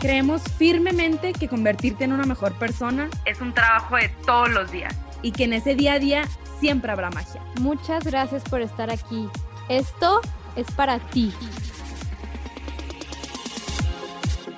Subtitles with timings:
[0.00, 4.94] Creemos firmemente que convertirte en una mejor persona es un trabajo de todos los días
[5.22, 6.22] y que en ese día a día
[6.60, 7.42] siempre habrá magia.
[7.60, 9.28] Muchas gracias por estar aquí.
[9.68, 10.20] Esto
[10.54, 11.32] es para ti.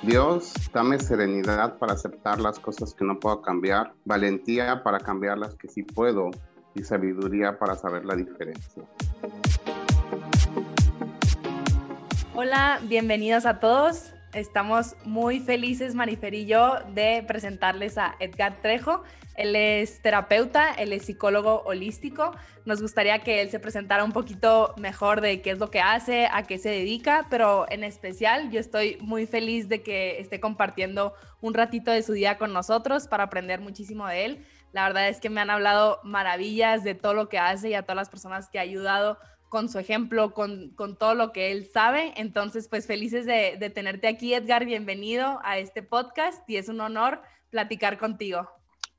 [0.03, 5.55] Dios, dame serenidad para aceptar las cosas que no puedo cambiar, valentía para cambiar las
[5.55, 6.29] que sí puedo
[6.75, 8.83] y sabiduría para saber la diferencia.
[12.35, 14.13] Hola, bienvenidos a todos.
[14.33, 19.03] Estamos muy felices, Marifer y yo, de presentarles a Edgar Trejo.
[19.35, 22.33] Él es terapeuta, él es psicólogo holístico.
[22.63, 26.29] Nos gustaría que él se presentara un poquito mejor de qué es lo que hace,
[26.31, 31.13] a qué se dedica, pero en especial yo estoy muy feliz de que esté compartiendo
[31.41, 34.45] un ratito de su día con nosotros para aprender muchísimo de él.
[34.71, 37.81] La verdad es que me han hablado maravillas de todo lo que hace y a
[37.81, 39.17] todas las personas que ha ayudado
[39.51, 42.13] con su ejemplo, con, todo lo que él sabe.
[42.15, 44.65] Entonces, pues felices de, de, tenerte aquí, Edgar.
[44.65, 48.49] Bienvenido a este podcast y es un honor platicar contigo.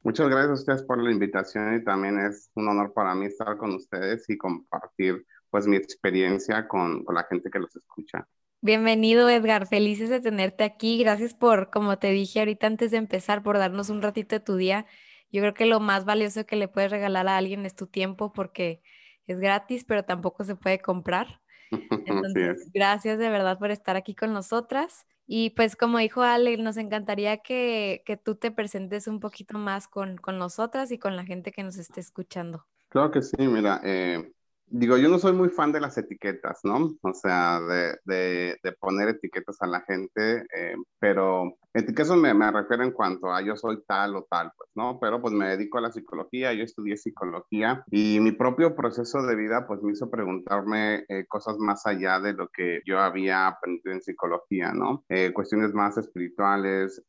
[0.03, 3.57] Muchas gracias a ustedes por la invitación y también es un honor para mí estar
[3.57, 8.29] con ustedes y compartir pues mi experiencia con, con la gente que los escucha.
[8.61, 10.99] Bienvenido Edgar, felices de tenerte aquí.
[10.99, 14.57] Gracias por, como te dije ahorita antes de empezar, por darnos un ratito de tu
[14.57, 14.85] día.
[15.31, 18.35] Yo creo que lo más valioso que le puedes regalar a alguien es tu tiempo
[18.35, 18.83] porque
[19.27, 21.41] es gratis, pero tampoco se puede comprar.
[22.07, 25.07] Entonces, gracias de verdad por estar aquí con nosotras.
[25.27, 29.89] Y pues como dijo Ale, nos encantaría que, que tú te presentes un poquito más
[29.89, 32.67] con, con, nosotras y con la gente que nos esté escuchando.
[32.89, 34.33] Claro que sí, mira, eh,
[34.67, 36.95] digo, yo no soy muy fan de las etiquetas, ¿no?
[37.01, 42.51] O sea, de, de, de poner etiquetas a la gente, eh, pero etiquetas me, me
[42.51, 44.99] refiero en cuanto a yo soy tal o tal, pues, ¿no?
[45.01, 49.37] Pero pues me dedico a la psicología, yo estudié psicología y mi propio proceso de
[49.37, 53.93] vida pues me hizo preguntarme eh, cosas más allá de lo que yo había aprendido
[53.93, 55.05] en psicología, ¿no?
[55.09, 57.03] Eh, cuestiones más espirituales.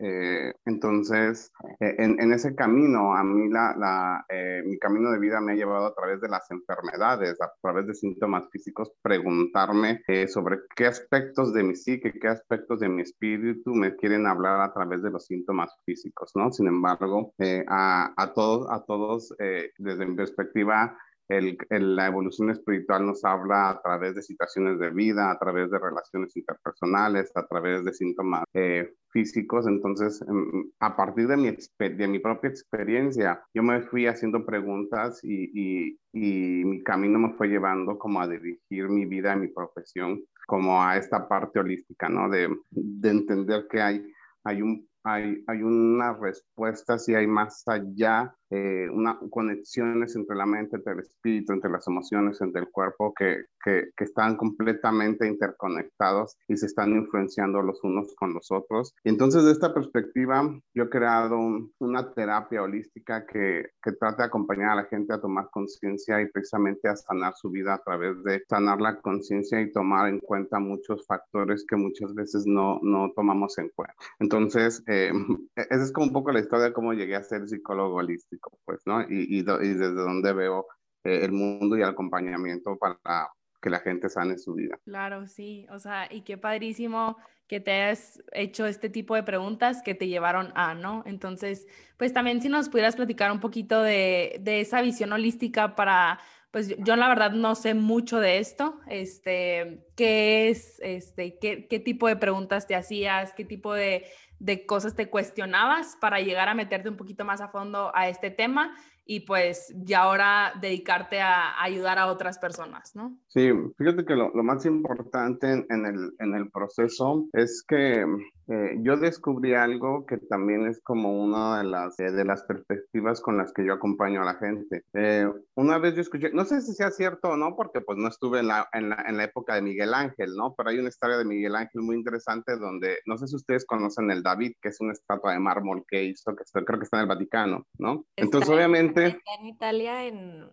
[0.65, 4.25] entonces, en, en, ese camino, a mí la, la
[4.65, 7.95] mi camino de vida me ha llevado a través de las enfermedades, a través de
[7.95, 13.73] síntomas físicos, preguntarme eh, sobre qué aspectos de mi psique, qué aspectos de mi espíritu
[13.73, 16.51] me quieren hablar a través de los síntomas físicos, ¿no?
[16.51, 20.97] Sin embargo, eh, a, a, todos, a todos eh, desde mi perspectiva,
[21.29, 25.79] el, la evolución espiritual nos habla a través de situaciones de vida, a través de
[25.79, 29.67] relaciones interpersonales, a través de síntomas eh, físicos.
[29.67, 35.19] Entonces, em, a partir de mi, de mi propia experiencia, yo me fui haciendo preguntas
[35.23, 40.21] y, y, y, mi camino me fue llevando como a dirigir mi vida, mi profesión,
[40.47, 42.29] como a esta parte holística, ¿no?
[42.29, 44.13] De, de entender que hay,
[44.43, 50.45] hay un hay, hay una respuesta si hay más allá eh, una, conexiones entre la
[50.45, 55.27] mente, entre el espíritu, entre las emociones, entre el cuerpo, que, que, que, están completamente
[55.27, 58.93] interconectados y se están influenciando los unos con los otros.
[59.03, 61.39] Y entonces, de esta perspectiva, yo he creado
[61.79, 66.29] una terapia holística que, que trata de acompañar a la gente a tomar conciencia y
[66.29, 70.59] precisamente a sanar su vida a través de sanar la conciencia y tomar en cuenta
[70.59, 73.95] muchos factores que muchas veces no, no tomamos en cuenta.
[74.19, 75.11] Entonces, eh,
[75.55, 78.81] esa es como un poco la historia de cómo llegué a ser psicólogo holístico pues,
[78.85, 79.01] ¿no?
[79.01, 80.65] Y, y, desde donde veo
[81.03, 83.29] eh, el mundo y el acompañamiento para
[83.61, 84.77] que la gente sane su vida.
[84.83, 87.17] Claro, sí, o sea, y qué padrísimo
[87.47, 91.03] que te hayas hecho este tipo de preguntas que te llevaron a, ¿no?
[91.05, 91.65] Entonces,
[91.97, 96.19] pues también si nos pudieras platicar un poquito de, de esa visión holística para,
[96.51, 101.79] pues yo la verdad no sé mucho de esto, este, ¿qué es, este, qué, qué
[101.79, 104.05] tipo de preguntas te hacías, qué tipo de,
[104.43, 108.29] de cosas te cuestionabas para llegar a meterte un poquito más a fondo a este
[108.29, 108.75] tema
[109.05, 113.17] y pues ya ahora dedicarte a, ayudar a otras personas, ¿no?
[113.27, 115.85] Sí, fíjate que lo, más importante en,
[116.19, 118.05] el, proceso es que
[118.47, 123.21] eh, yo descubrí algo que también es como una de las, eh, de las perspectivas
[123.21, 124.83] con las que yo acompaño a la gente.
[124.93, 128.09] Eh, una vez yo escuché, no sé si sea cierto o no, porque pues no
[128.09, 130.53] estuve en la, en la, en la época de Miguel Ángel, ¿no?
[130.55, 134.11] Pero hay una historia de Miguel Ángel muy interesante donde, no sé si ustedes conocen
[134.11, 137.03] el David, que es una estatua de mármol que hizo, que creo que está en
[137.03, 138.05] el Vaticano, ¿no?
[138.17, 139.07] Entonces, obviamente...
[139.07, 140.49] Está en Italia, en,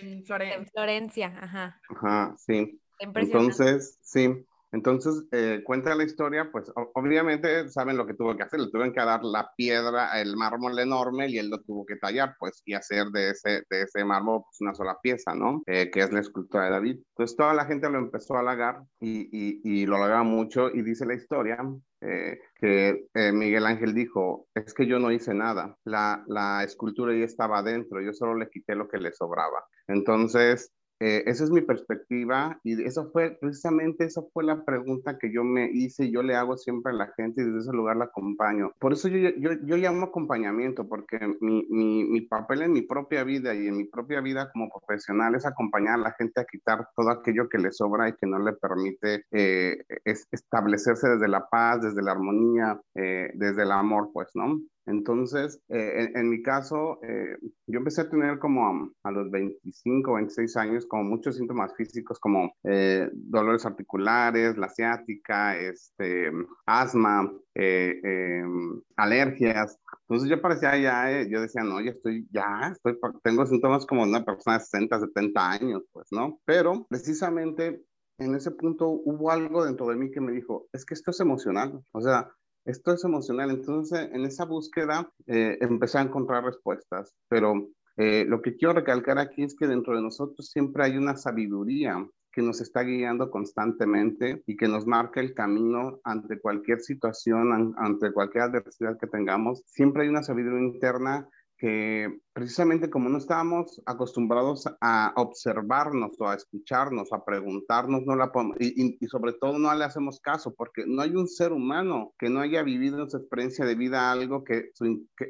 [0.00, 0.56] en, Florencia.
[0.56, 1.80] en Florencia, ajá.
[1.90, 2.80] Ajá, sí.
[3.00, 4.46] Entonces, sí.
[4.74, 8.92] Entonces, eh, cuenta la historia, pues obviamente saben lo que tuvo que hacer, le tuvieron
[8.92, 12.74] que dar la piedra, el mármol enorme y él lo tuvo que tallar, pues, y
[12.74, 15.62] hacer de ese, de ese mármol pues, una sola pieza, ¿no?
[15.66, 16.98] Eh, que es la escultura de David.
[17.10, 21.06] Entonces, toda la gente lo empezó a halagar y, y, lo halagaba mucho y dice
[21.06, 21.58] la historia
[22.00, 27.24] eh, que Miguel Ángel dijo, es que yo no hice nada, la, la escultura ya
[27.24, 29.64] estaba adentro, yo solo le quité lo que le sobraba.
[29.86, 35.32] Entonces, eh, esa es mi perspectiva y eso fue precisamente esa fue la pregunta que
[35.32, 37.96] yo me hice y yo le hago siempre a la gente y desde ese lugar
[37.96, 38.72] la acompaño.
[38.78, 43.24] Por eso yo, yo, yo llamo acompañamiento porque mi, mi, mi, papel en mi propia
[43.24, 46.88] vida y en mi propia vida como profesional es acompañar a la gente a quitar
[46.96, 51.48] todo aquello que le sobra y que no le permite eh, es, establecerse desde la
[51.48, 54.60] paz, desde la armonía, eh, desde el amor, pues, ¿no?
[54.86, 57.36] Entonces, eh, en, mi caso, eh,
[57.66, 62.52] yo empecé a tener como a, los 25, 26 años, como muchos síntomas físicos como
[62.64, 66.30] eh, dolores articulares, la ciática, este,
[66.66, 69.78] asma, em, alergias.
[70.02, 74.24] Entonces yo parecía ya, yo decía, no, ya estoy, ya estoy, tengo síntomas como una
[74.24, 76.40] persona de 60, 70 años, pues, ¿no?
[76.44, 77.82] Pero precisamente
[78.18, 81.20] en ese punto hubo algo dentro de mí que me dijo, es que esto es
[81.20, 81.80] emocional.
[81.92, 82.30] O sea,
[82.64, 83.50] esto es emocional.
[83.50, 89.18] Entonces, en esa búsqueda eh, empecé a encontrar respuestas, pero eh, lo que quiero recalcar
[89.18, 94.42] aquí es que dentro de nosotros siempre hay una sabiduría que nos está guiando constantemente
[94.46, 99.62] y que nos marca el camino ante cualquier situación, ante cualquier adversidad que tengamos.
[99.66, 101.28] Siempre hay una sabiduría interna
[101.64, 108.30] que precisamente como no estábamos acostumbrados a observarnos o a escucharnos, a preguntarnos, no la
[108.58, 112.28] y, y, sobre todo no le hacemos caso, porque no hay un ser humano que
[112.28, 114.72] no haya vivido en su experiencia de vida algo que,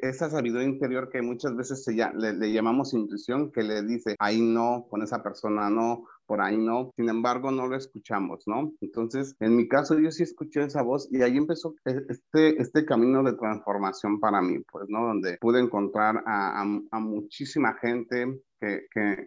[0.02, 4.40] esa sabiduría interior que muchas veces se, le, le llamamos intuición, que le dice, ahí
[4.40, 8.72] no, con esa persona no, por ahí no, sin embargo no lo escuchamos, ¿no?
[8.80, 12.84] Entonces, en mi caso yo sí escuché esa voz y ahí empezó e, este, este
[12.84, 15.06] camino de transformación para mí, pues, ¿no?
[15.06, 18.86] Donde pude encontrar a, a, a muchísima gente que,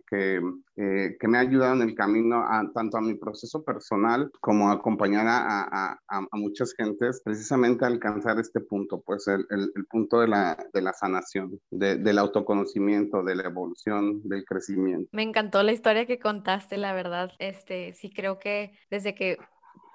[0.09, 0.41] que,
[0.77, 4.69] eh, que, me ha ayudado en el camino, a, tanto a mi proceso personal como
[4.69, 9.71] a acompañar a, a, a, muchas gentes, precisamente a alcanzar este punto, pues el, el,
[9.75, 15.09] el punto de la, de la sanación, de, del autoconocimiento, de la evolución, del crecimiento.
[15.12, 17.31] Me encantó la historia que contaste, la verdad.
[17.39, 19.38] Este, sí creo que desde que,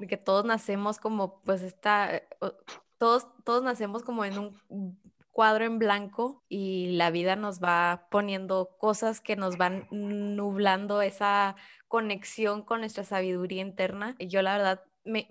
[0.09, 2.23] que todos nacemos como, pues, está,
[2.99, 5.03] todos, todos nacemos como en un
[5.33, 11.57] cuadro en blanco y la vida nos va poniendo cosas que nos van nublando esa
[11.89, 14.15] conexión con nuestra sabiduría interna.
[14.19, 14.85] Y yo la verdad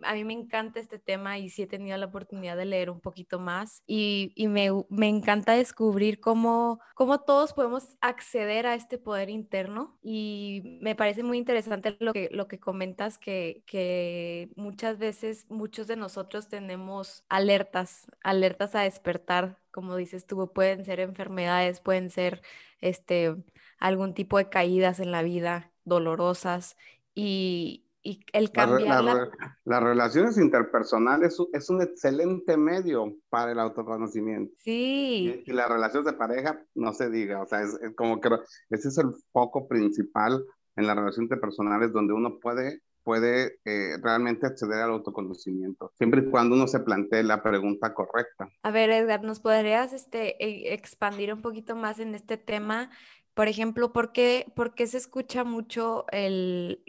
[0.03, 2.99] a mí me encanta este tema y sí he tenido la oportunidad de leer un
[2.99, 8.97] poquito más y, y me, me, encanta descubrir cómo, cómo todos podemos acceder a este
[8.97, 14.97] poder interno y me parece muy interesante lo que, lo que comentas que, que muchas
[14.97, 21.79] veces muchos de nosotros tenemos alertas, alertas a despertar, como dices tú, pueden ser enfermedades,
[21.79, 22.41] pueden ser
[22.81, 23.35] este,
[23.79, 26.77] algún tipo de caídas en la vida dolorosas
[27.15, 29.29] y, y el cambiar la,
[29.63, 34.53] las relaciones interpersonales es, un excelente medio para el autoconocimiento.
[34.57, 35.43] Sí.
[35.45, 38.29] Y, las relaciones de pareja, no se diga, o sea, es, como que
[38.69, 40.43] ese es el foco principal
[40.75, 46.29] en las relaciones interpersonales donde uno puede puede eh, realmente acceder al autoconocimiento, siempre y
[46.29, 48.49] cuando uno se plantee la pregunta correcta.
[48.61, 52.91] A ver, Edgar, ¿nos podrías este, e, expandir un poquito más en este tema?
[53.33, 56.83] Por ejemplo, ¿por qué, ¿por qué se escucha mucho el,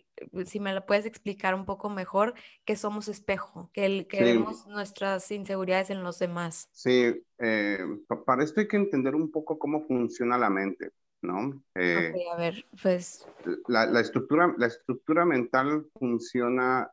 [0.47, 4.67] si me lo puedes explicar un poco mejor, que somos espejo, que, el, que vemos
[4.67, 6.69] nuestras inseguridades en los demás.
[6.73, 7.79] Sí, eh,
[8.27, 10.91] para esto hay que entender un poco cómo funciona la mente,
[11.23, 11.63] ¿no?
[11.75, 13.27] Eh, a ver, pues...
[13.69, 16.91] La, la, estructura, la estructura mental funciona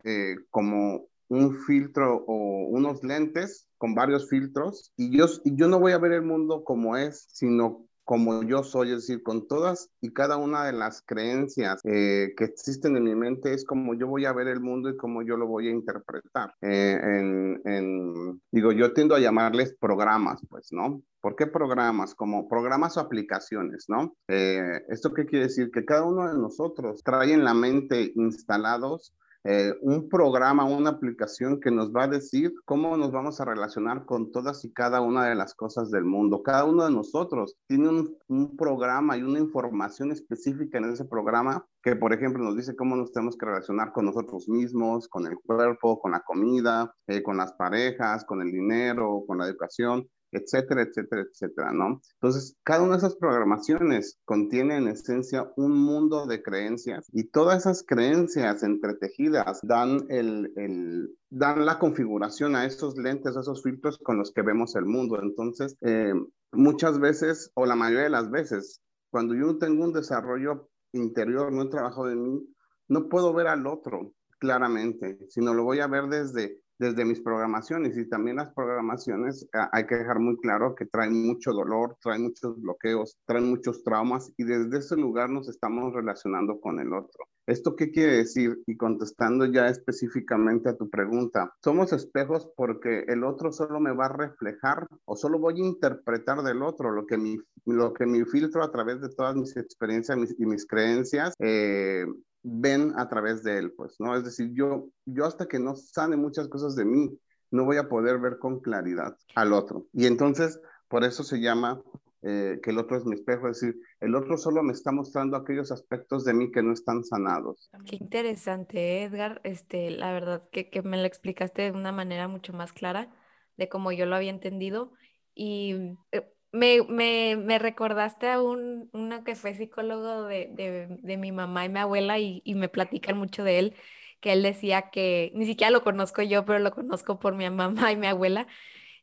[0.50, 6.00] como un filtro o unos lentes con varios filtros y yo, yo no voy a
[6.00, 10.38] ver el mundo como es, sino como yo soy, es decir, con todas y cada
[10.38, 14.34] una de las creencias eh, que existen en mi mente es como yo voy a
[14.34, 16.56] ver el mundo y como yo lo voy a interpretar.
[16.60, 21.04] Eh, en, digo, yo tiendo a llamarles programas, pues, ¿no?
[21.22, 22.16] ¿Por qué programas?
[22.16, 24.16] Como programas o aplicaciones, ¿no?
[24.28, 25.70] Eh, ¿Esto qué quiere decir?
[25.70, 29.14] Que cada uno de nosotros trae en la mente instalados
[29.46, 34.06] eh, un programa, una aplicación que nos va a decir cómo nos vamos a relacionar
[34.06, 36.44] con todas y cada una de las cosas del mundo.
[36.44, 37.90] Cada uno de nosotros tiene
[38.28, 42.96] un, programa y una información específica en ese programa que, por ejemplo, nos dice cómo
[42.96, 47.38] nos tenemos que relacionar con nosotros mismos, con el cuerpo, con la comida, eh, con
[47.38, 50.08] las parejas, con el dinero, con la educación.
[50.32, 52.02] Etcétera, etcétera, etcétera, ¿no?
[52.16, 57.60] Entonces, cada una de esas programaciones contiene en esencia un mundo de creencias y todas
[57.60, 63.98] esas creencias entretejidas dan, el, el dan la configuración a esos lentes, a esos filtros
[63.98, 65.22] con los que vemos el mundo.
[65.22, 66.14] Entonces, eh,
[66.52, 71.64] muchas veces, o la mayoría de las veces, cuando yo tengo un desarrollo interior, no
[71.64, 72.56] he trabajado en mí,
[72.88, 77.98] no puedo ver al otro claramente, sino lo voy a ver desde desde mis programaciones
[77.98, 82.24] y también las programaciones ah, hay que dejar muy claro que traen mucho dolor, traen
[82.24, 87.26] muchos bloqueos, traen muchos traumas y desde ese lugar nos estamos relacionando con el otro.
[87.46, 88.62] ¿Esto qué quiere decir?
[88.68, 94.06] Y contestando ya específicamente a tu pregunta, somos espejos porque el otro solo me va
[94.06, 98.24] a reflejar o solo voy a interpretar del otro lo que mi, lo que mi
[98.24, 102.06] filtro a través de todas mis experiencias y mis creencias eh,
[102.44, 104.16] ven a través de él, pues, ¿no?
[104.16, 107.20] Es decir, yo, yo hasta que no sane muchas cosas de mí,
[107.52, 109.88] no voy a poder ver con claridad al otro.
[109.94, 111.82] Y entonces, por eso se llama
[112.22, 115.38] eh, que el otro es mi espejo, es decir, el otro solo me está mostrando
[115.38, 117.70] aquellos aspectos de mí que no están sanados.
[117.86, 119.42] Qué interesante, Edgar.
[119.44, 123.10] Este, la verdad que, que me lo explicaste de una manera mucho más clara
[123.58, 124.92] de cómo yo lo había entendido.
[125.34, 131.18] Y eh, me, me, me, recordaste a un, una que fue psicólogo de, de, de
[131.18, 133.76] mi mamá y mi abuela y, y, me platican mucho de él,
[134.20, 137.92] que él decía que, ni siquiera lo conozco yo, pero lo conozco por mi mamá
[137.92, 138.48] y mi abuela,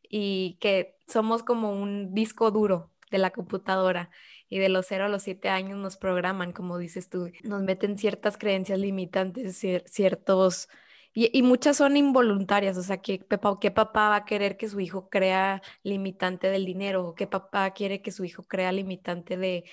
[0.09, 4.11] y que somos como un disco duro de la computadora
[4.49, 7.99] y de los 0 a los 7 años nos programan, como dices tú, nos meten
[7.99, 10.69] ciertas creencias limitantes, ciertos
[11.19, 14.81] y, muchas son involuntarias, o sea, ¿qué papá, ¿qué papá va a querer que su
[14.81, 17.15] hijo crea limitante del dinero?
[17.17, 19.65] ¿Qué papá quiere que su hijo crea limitante de,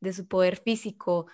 [0.00, 1.26] de su poder físico?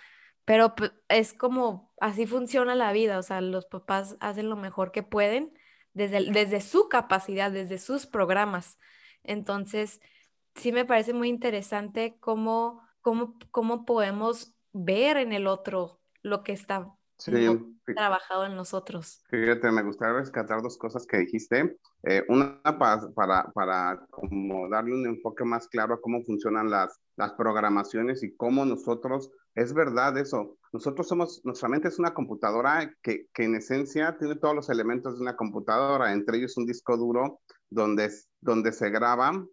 [0.43, 0.75] Pero
[1.07, 5.53] es como, así funciona la vida, o sea, los papás hacen lo mejor que pueden
[5.93, 8.77] desde, desde su capacidad, desde sus programas.
[9.23, 10.01] Entonces,
[10.55, 16.51] sí me parece muy interesante cómo, cómo, cómo podemos ver en el otro lo que
[16.51, 17.31] está Sí,
[17.95, 19.23] trabajado en nosotros.
[19.29, 21.77] Fíjate, me gustaría rescatar dos cosas que dijiste.
[22.03, 26.99] Eh, una para, para, para como darle un enfoque más claro a cómo funcionan las,
[27.15, 32.93] las programaciones y cómo nosotros, es verdad eso, nosotros somos, nuestra mente es una computadora
[33.01, 36.97] que, que en esencia tiene todos los elementos de una computadora, entre ellos un disco
[36.97, 37.39] duro
[37.69, 38.09] donde,
[38.41, 39.45] donde se graba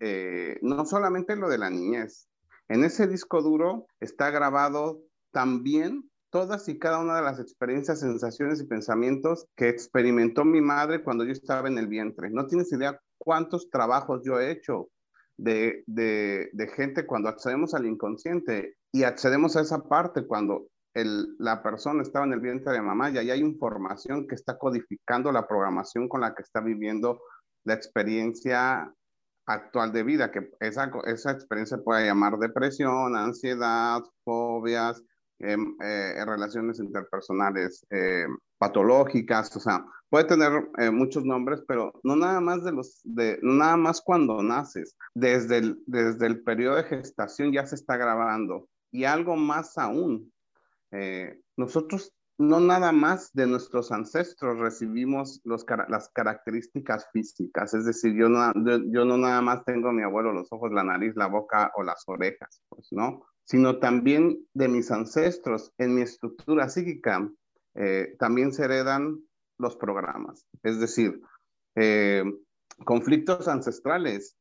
[0.00, 2.28] eh, no solamente lo de la niñez,
[2.68, 8.60] en ese disco duro está grabado también todas y cada una de las experiencias, sensaciones
[8.60, 12.30] y pensamientos que experimentó mi madre cuando yo estaba en el vientre.
[12.30, 14.88] No tienes idea cuántos trabajos yo he hecho
[15.36, 21.62] de, de, gente cuando accedemos al inconsciente y accedemos a esa parte cuando el, la
[21.62, 25.46] persona estaba en el vientre de mamá y ahí hay información que está codificando la
[25.46, 27.20] programación con la que está viviendo
[27.64, 28.92] la experiencia
[29.46, 35.02] actual de vida, que esa, esa experiencia puede llamar depresión, ansiedad, fobias,
[35.40, 38.26] eh, relaciones interpersonales eh,
[38.58, 43.38] patológicas, o sea, puede tener eh, muchos nombres, pero no nada más de los, de,
[43.42, 48.68] nada más cuando naces, desde el, desde el periodo de gestación ya se está grabando
[48.90, 50.32] y algo más aún.
[51.56, 58.28] nosotros no nada más de nuestros ancestros recibimos los, las características físicas, es decir, yo
[58.28, 58.52] no,
[58.90, 61.82] yo no nada más tengo a mi abuelo los ojos, la nariz, la boca o
[61.82, 63.24] las orejas, pues, ¿no?
[63.48, 65.72] Sino también de mis ancestros.
[65.78, 67.26] En mi estructura psíquica
[67.74, 69.20] eh, también se heredan
[69.56, 70.46] los programas.
[70.62, 71.18] Es decir,
[71.74, 72.24] eh,
[72.84, 74.36] conflictos ancestrales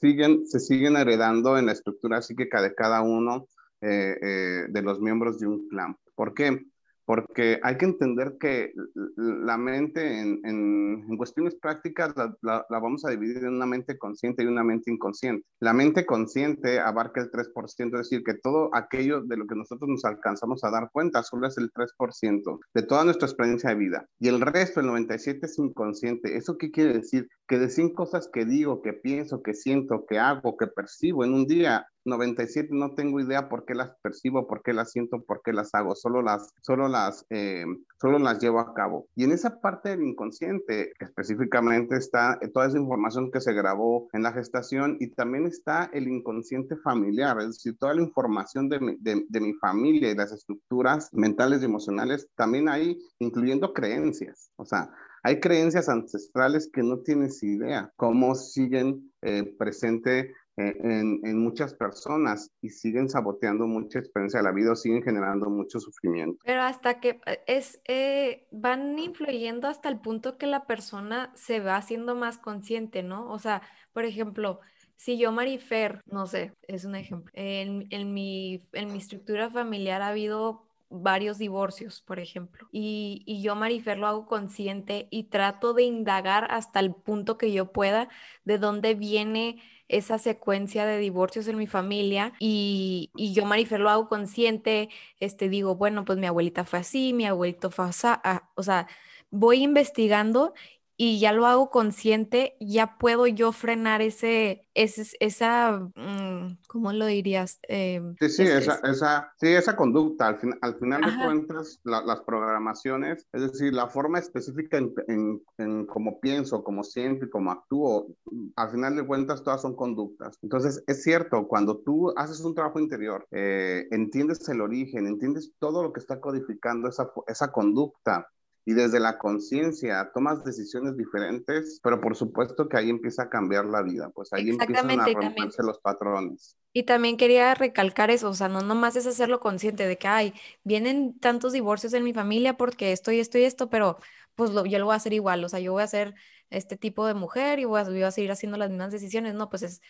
[0.00, 3.48] siguen, se siguen heredando en la estructura psíquica de cada uno
[3.82, 5.96] eh, de los miembros de un clan.
[6.14, 6.64] ¿Por qué?
[7.08, 8.74] Porque hay que entender que
[9.16, 14.46] la mente en, cuestiones prácticas la, la, vamos a dividir en una mente consciente y
[14.46, 15.42] una mente inconsciente.
[15.58, 19.88] La mente consciente abarca el 3%, es decir, que todo aquello de lo que nosotros
[19.88, 24.06] nos alcanzamos a dar cuenta solo es el 3% de toda nuestra experiencia de vida.
[24.20, 26.36] Y el resto, el 97%, es inconsciente.
[26.36, 27.26] ¿Eso qué quiere decir?
[27.48, 31.32] Que de 100 cosas que digo, que pienso, que siento, que hago, que percibo en
[31.32, 35.42] un día, 97 no tengo idea por qué las percibo, por qué las siento, por
[35.42, 37.64] qué las hago, solo las, solo las, eh,
[38.00, 39.06] solo las llevo a cabo.
[39.14, 44.22] Y en esa parte del inconsciente específicamente está toda esa información que se grabó en
[44.22, 48.96] la gestación y también está el inconsciente familiar, es decir, toda la información de mi,
[48.98, 54.50] de, de mi familia y las estructuras mentales y emocionales también ahí, incluyendo creencias.
[54.56, 54.90] O sea,
[55.22, 61.74] hay creencias ancestrales que no tienes idea cómo siguen eh, presente eh, en, en, muchas
[61.74, 66.38] personas y siguen saboteando mucha experiencia de la vida o siguen generando mucho sufrimiento.
[66.44, 71.60] Pero hasta que eh, es, eh, van influyendo hasta el punto que la persona se
[71.60, 73.30] va haciendo más consciente, ¿no?
[73.30, 73.62] O sea,
[73.92, 74.60] por ejemplo,
[74.96, 80.02] si yo, Marifer, no sé, es un ejemplo, en, en, mi, en mi estructura familiar
[80.02, 82.66] ha habido varios divorcios, por ejemplo.
[82.72, 87.52] Y, y, yo, Marifer, lo hago consciente y trato de indagar hasta el punto que
[87.52, 88.08] yo pueda
[88.44, 93.90] de dónde viene esa secuencia de divorcios en mi familia y, y yo, Marifer, lo
[93.90, 98.50] hago consciente, este, digo, bueno, pues mi abuelita fue así, mi abuelito fue así, ah,
[98.54, 98.86] o sea,
[99.30, 100.54] voy investigando
[101.00, 107.06] y ya lo hago consciente, ya puedo yo frenar ese, ese esa, mm, ¿cómo lo
[107.06, 107.60] dirías?
[107.68, 112.20] Eh, sí, sí, esa, esa, sí, esa conducta, al, fin, al final de cuentas, las
[112.22, 117.52] programaciones, es decir, la forma específica en, en, en, cómo pienso, cómo siento y cómo
[117.52, 118.08] actúo,
[118.56, 120.36] al final de cuentas todas son conductas.
[120.42, 125.84] Entonces, es cierto, cuando tú haces un trabajo interior, eh, entiendes el origen, entiendes todo
[125.84, 128.26] lo que está codificando esa, esa conducta,
[128.68, 133.64] y desde la conciencia tomas decisiones diferentes, pero por supuesto que ahí empieza a cambiar
[133.64, 136.54] la vida, pues ahí empiezan a romperse los patrones.
[136.74, 140.34] Y también quería recalcar eso, o sea, no nomás es hacerlo consciente de que, ay,
[140.64, 143.96] vienen tantos divorcios en mi familia porque esto y esto y esto, pero
[144.34, 146.14] pues lo, yo lo voy a hacer igual, o sea, yo voy a hacer
[146.50, 149.34] este tipo de mujer y voy a, seguir haciendo las mismas decisiones.
[149.34, 149.80] No, pues es,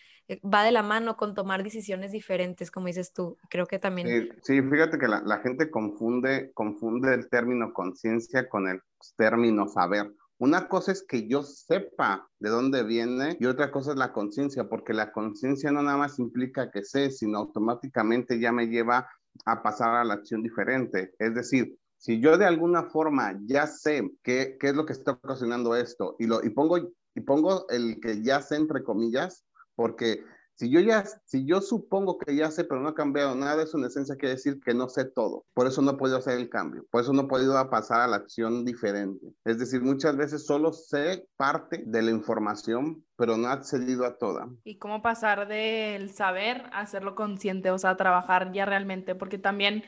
[0.45, 3.39] va de la mano con tomar decisiones diferentes, como dices tú.
[3.49, 4.31] Creo que también...
[4.43, 8.81] Sí, fíjate que la, la, gente confunde, confunde el término conciencia con el
[9.17, 10.13] término saber.
[10.41, 14.69] Una cosa es que yo sepa de dónde viene y otra cosa es la conciencia,
[14.69, 19.09] porque la conciencia no nada más implica que sé, sino automáticamente ya me lleva
[19.45, 21.13] a pasar a la acción diferente.
[21.19, 25.13] Es decir, si yo de alguna forma ya sé qué, qué es lo que está
[25.13, 29.45] ocasionando esto y, lo, y, pongo, y pongo el que ya sé entre comillas,
[29.79, 33.63] porque si yo ya, si yo supongo que ya sé, pero no ha cambiado nada,
[33.63, 35.45] eso en esencia quiere decir que no sé todo.
[35.55, 36.85] Por eso no he podido hacer el cambio.
[36.91, 39.25] Por eso no he podido pasar a la acción diferente.
[39.45, 44.19] Es decir, muchas veces solo sé parte de la información, pero no ha accedido a
[44.19, 44.49] toda.
[44.65, 47.71] ¿Y cómo pasar del saber a hacerlo consciente?
[47.71, 49.85] O sea, trabajar ya realmente, porque también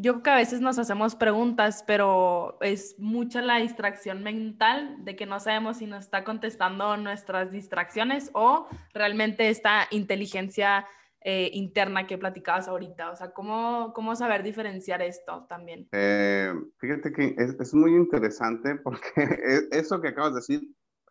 [0.00, 5.14] yo creo que a veces nos hacemos preguntas, pero es mucha la distracción mental de
[5.14, 10.86] que no sabemos si nos está contestando nuestras distracciones o realmente esta inteligencia
[11.20, 13.10] eh, interna que platicabas ahorita.
[13.10, 15.86] O sea, ¿cómo, cómo saber diferenciar esto también?
[15.92, 20.62] Eh, fíjate que es, es, muy interesante porque e, eso que acabas de decir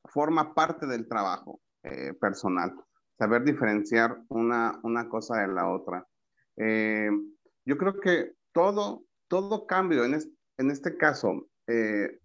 [0.05, 2.73] forma parte del trabajo eh, personal.
[3.19, 6.07] Saber diferenciar una, una cosa de la otra.
[6.57, 10.15] yo creo que todo, todo cambio en,
[10.69, 12.19] este caso, eh,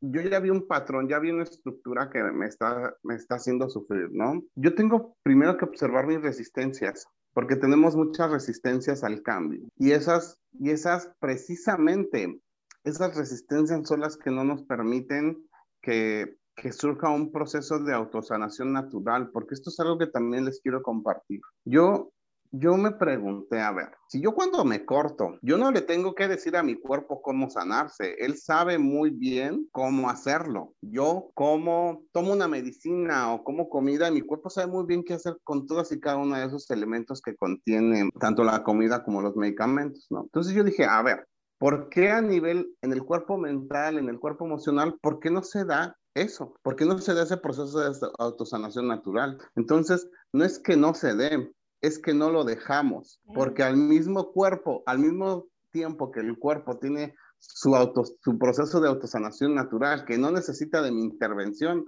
[0.00, 3.70] yo ya vi un patrón, ya vi una estructura que me está, me está haciendo
[3.70, 4.42] sufrir, ¿no?
[4.56, 9.68] Yo tengo primero que observar mis resistencias, porque tenemos muchas resistencias al cambio.
[9.76, 12.40] Y esas, y esas precisamente,
[12.82, 15.38] esas resistencias son las que no nos permiten
[15.80, 20.60] que, que surja un proceso de autosanación natural, porque esto es algo que también les
[20.60, 21.40] quiero compartir.
[21.64, 22.10] Yo
[22.50, 26.28] yo me pregunté, a ver, si yo cuando me corto, yo no le tengo que
[26.28, 30.74] decir a mi cuerpo cómo sanarse, él sabe muy bien cómo hacerlo.
[30.80, 35.36] Yo como tomo una medicina o como comida, mi cuerpo sabe muy bien qué hacer
[35.44, 39.36] con todos y cada uno de esos elementos que contienen tanto la comida como los
[39.36, 40.22] medicamentos, ¿no?
[40.22, 41.26] Entonces yo dije, a ver,
[41.58, 45.42] ¿por qué a nivel en el cuerpo mental, en el cuerpo emocional, por qué no
[45.42, 46.54] se da eso?
[46.62, 49.38] ¿Por qué no se da ese proceso de autosanación natural?
[49.56, 54.32] Entonces, no es que no se dé, es que no lo dejamos, porque al mismo
[54.32, 60.04] cuerpo, al mismo tiempo que el cuerpo tiene su, auto, su proceso de autosanación natural,
[60.04, 61.84] que no necesita de mi intervención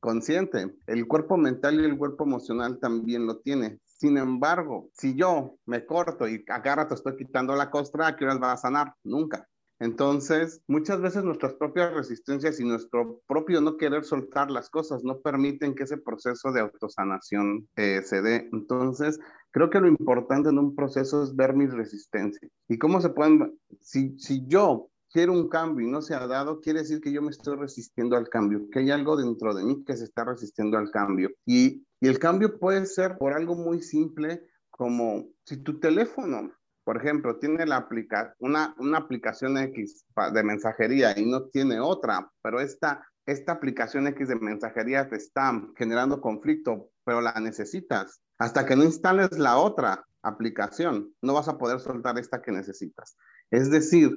[0.00, 3.80] consciente, el cuerpo mental y el cuerpo emocional también lo tiene.
[3.84, 8.16] Sin embargo, si yo me corto y a cada rato estoy quitando la costra, ¿a
[8.16, 8.94] qué horas va a sanar?
[9.02, 9.48] Nunca.
[9.78, 15.20] Entonces, muchas veces nuestras propias resistencias y nuestro propio no querer soltar las cosas no
[15.20, 18.48] permiten que ese proceso de autosanación eh, se dé.
[18.52, 19.18] Entonces,
[19.50, 22.50] creo que lo importante en un proceso es ver mis resistencias.
[22.68, 26.60] ¿Y cómo se pueden, si, si yo quiero un cambio y no se ha dado,
[26.60, 29.84] quiere decir que yo me estoy resistiendo al cambio, que hay algo dentro de mí
[29.84, 31.30] que se está resistiendo al cambio.
[31.44, 36.50] Y, y el cambio puede ser por algo muy simple como si tu teléfono
[36.86, 42.30] por ejemplo, tiene la aplica una, una aplicación X de mensajería y no tiene otra,
[42.42, 48.22] pero esta, esta aplicación X de mensajería te está generando conflicto, pero la necesitas.
[48.38, 53.16] Hasta que no instales la otra aplicación, no vas a poder soltar esta que necesitas.
[53.50, 54.16] Es decir,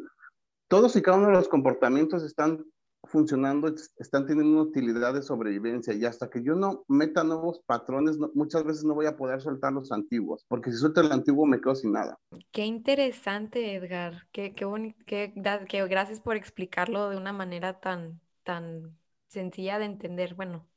[0.67, 2.63] todos y cada uno de los comportamientos están
[3.05, 8.17] funcionando, están teniendo una utilidad de sobrevivencia y hasta que yo no meta nuevos patrones,
[8.33, 11.59] muchas veces no voy a poder soltar los antiguos, porque si suelto el antiguo me
[11.59, 12.17] quedo sin nada.
[12.51, 14.27] Qué interesante, Edgar.
[14.31, 15.33] Qué, qué bonito, qué,
[15.67, 20.35] qué, gracias por explicarlo de una manera tan, tan sencilla de entender.
[20.35, 20.67] Bueno,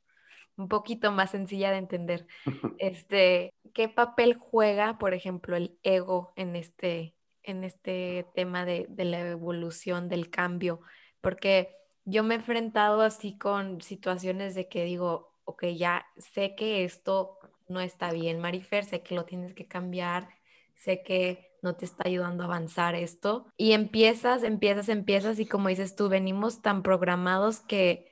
[0.57, 2.27] un poquito más sencilla de entender.
[2.79, 9.05] Este, ¿qué papel juega, por ejemplo, el ego en este, en este tema de, de
[9.05, 10.81] la evolución, del cambio?
[11.21, 16.83] Porque yo me he enfrentado así con situaciones de que digo, ok, ya sé que
[16.83, 20.29] esto no está bien, Marifer, sé que lo tienes que cambiar,
[20.75, 23.47] sé que no te está ayudando a avanzar esto.
[23.57, 28.11] Y empiezas, empiezas, empiezas y como dices tú, venimos tan programados que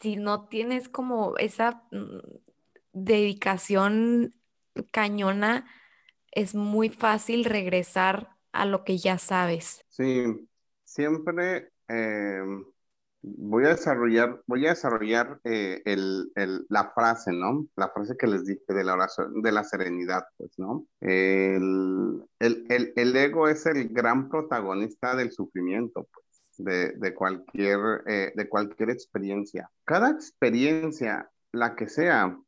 [0.00, 2.18] si no tienes como esa mm,
[2.92, 4.34] dedicación
[4.92, 5.66] cañona,
[6.30, 9.84] es muy fácil regresar a lo que ya sabes.
[9.88, 10.48] Sí,
[10.84, 12.64] siempre em,
[13.22, 17.66] voy a desarrollar, voy a desarrollar eh, el, el, la frase, ¿no?
[17.76, 20.86] La frase que les dije de la oración, de la serenidad, pues, ¿no?
[21.00, 26.26] El, el, ego es el gran protagonista del sufrimiento, pues
[26.58, 29.70] de, de cualquier, eh, de cualquier experiencia.
[29.84, 32.38] Cada experiencia, la que sea,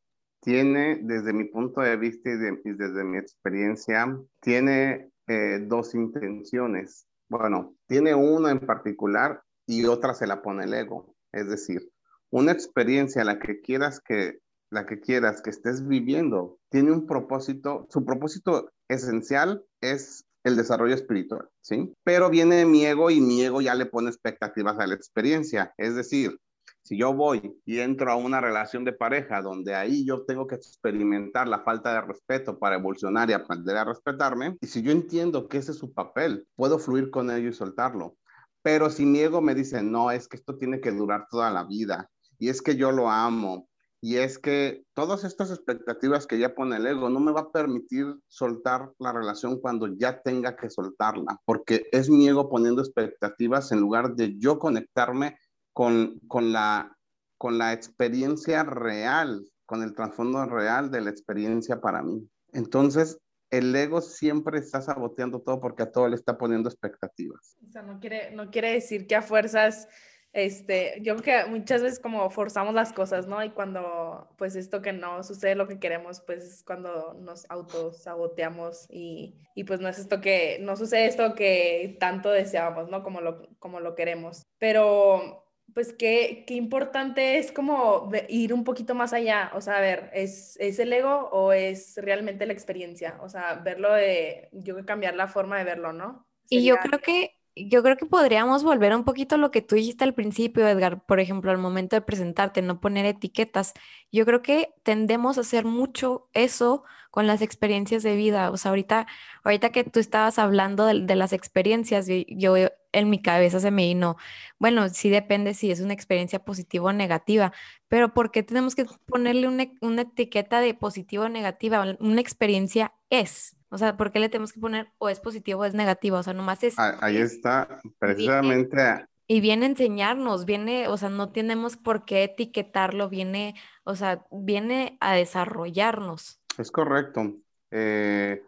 [0.41, 7.07] tiene, desde mi punto de vista y, desde mi experiencia, tiene eh, dos intenciones.
[7.29, 9.41] Bueno, tiene una en particular
[9.73, 11.15] y otra se la pone el ego.
[11.33, 11.91] Es decir,
[12.31, 14.39] una experiencia, la que quieras que,
[14.71, 20.95] la que quieras que estés viviendo, tiene un propósito, su propósito esencial es el desarrollo
[20.95, 21.93] espiritual, ¿sí?
[22.05, 25.73] Pero viene mi ego y mi ego ya le pone expectativas a la experiencia.
[25.77, 26.37] Es decir,
[26.85, 30.57] si yo voy y entro a una relación de pareja donde ahí yo tengo que
[30.57, 35.49] experimentar la falta de respeto para evolucionar y aprender a respetarme, y si yo entiendo
[35.49, 38.17] que ese es su papel, puedo fluir con ello y soltarlo.
[38.63, 41.65] Pero si mi ego me dice, no, es que esto tiene que durar toda la
[41.65, 43.69] vida, y es que yo lo amo,
[44.05, 47.53] y es que todas estas expectativas que ya pone el ego no me va a
[47.53, 53.71] permitir soltar la relación cuando ya tenga que soltarla, porque es mi ego poniendo expectativas
[53.71, 55.39] en lugar de yo conectarme
[55.73, 56.97] con, con, la,
[57.39, 62.29] con la experiencia real, con el trasfondo real de la experiencia para mí.
[62.53, 63.19] Entonces,
[63.53, 67.57] el ego siempre está saboteando todo porque a todo le está poniendo expectativas.
[67.69, 69.89] O sea, no quiere, no quiere decir que a fuerzas
[70.33, 73.45] este, yo creo que muchas veces como forzamos las cosas, ¿no?
[73.45, 78.87] Y cuando pues esto que no sucede lo que queremos, pues es cuando nos autosaboteamos
[78.89, 83.03] y, y pues no es esto que, no sucede esto que tanto deseábamos, ¿no?
[83.03, 84.47] Como lo, como lo queremos.
[84.59, 85.42] Pero
[85.75, 90.11] pues qué, qué importante es como ir un poquito más allá, o sea, a ver,
[90.15, 93.19] ¿es, ¿es el ego o es realmente la experiencia?
[93.23, 96.27] O sea, verlo de, yo que cambiar la forma de verlo, ¿no?
[96.49, 99.75] Y yo creo que yo creo que podríamos volver un poquito a lo que tú
[99.75, 103.75] dijiste al principio, Edgar, por ejemplo, al momento de presentarte, no poner etiquetas.
[104.11, 108.51] Yo creo que tendemos a hacer mucho eso con las experiencias de vida.
[108.51, 109.07] O sea, ahorita,
[109.45, 112.57] ahorita que tú estabas hablando de, las experiencias, yo,
[112.93, 114.17] en mi cabeza se me vino,
[114.59, 117.53] bueno, sí depende si es una experiencia positiva o negativa,
[117.89, 121.97] pero ¿por qué tenemos que ponerle una, una etiqueta de positiva o negativa?
[122.01, 123.57] Una experiencia es.
[123.71, 126.19] O sea, ¿por qué le tenemos que poner o es positivo o es negativo?
[126.19, 126.79] O sea, nomás es...
[126.79, 129.07] Ahí está, precisamente...
[129.27, 134.27] y viene a enseñarnos, viene, o sea, no tenemos por qué etiquetarlo, viene, o sea,
[134.31, 136.41] viene a desarrollarnos.
[136.59, 137.35] Es correcto.
[137.71, 138.43] Eh,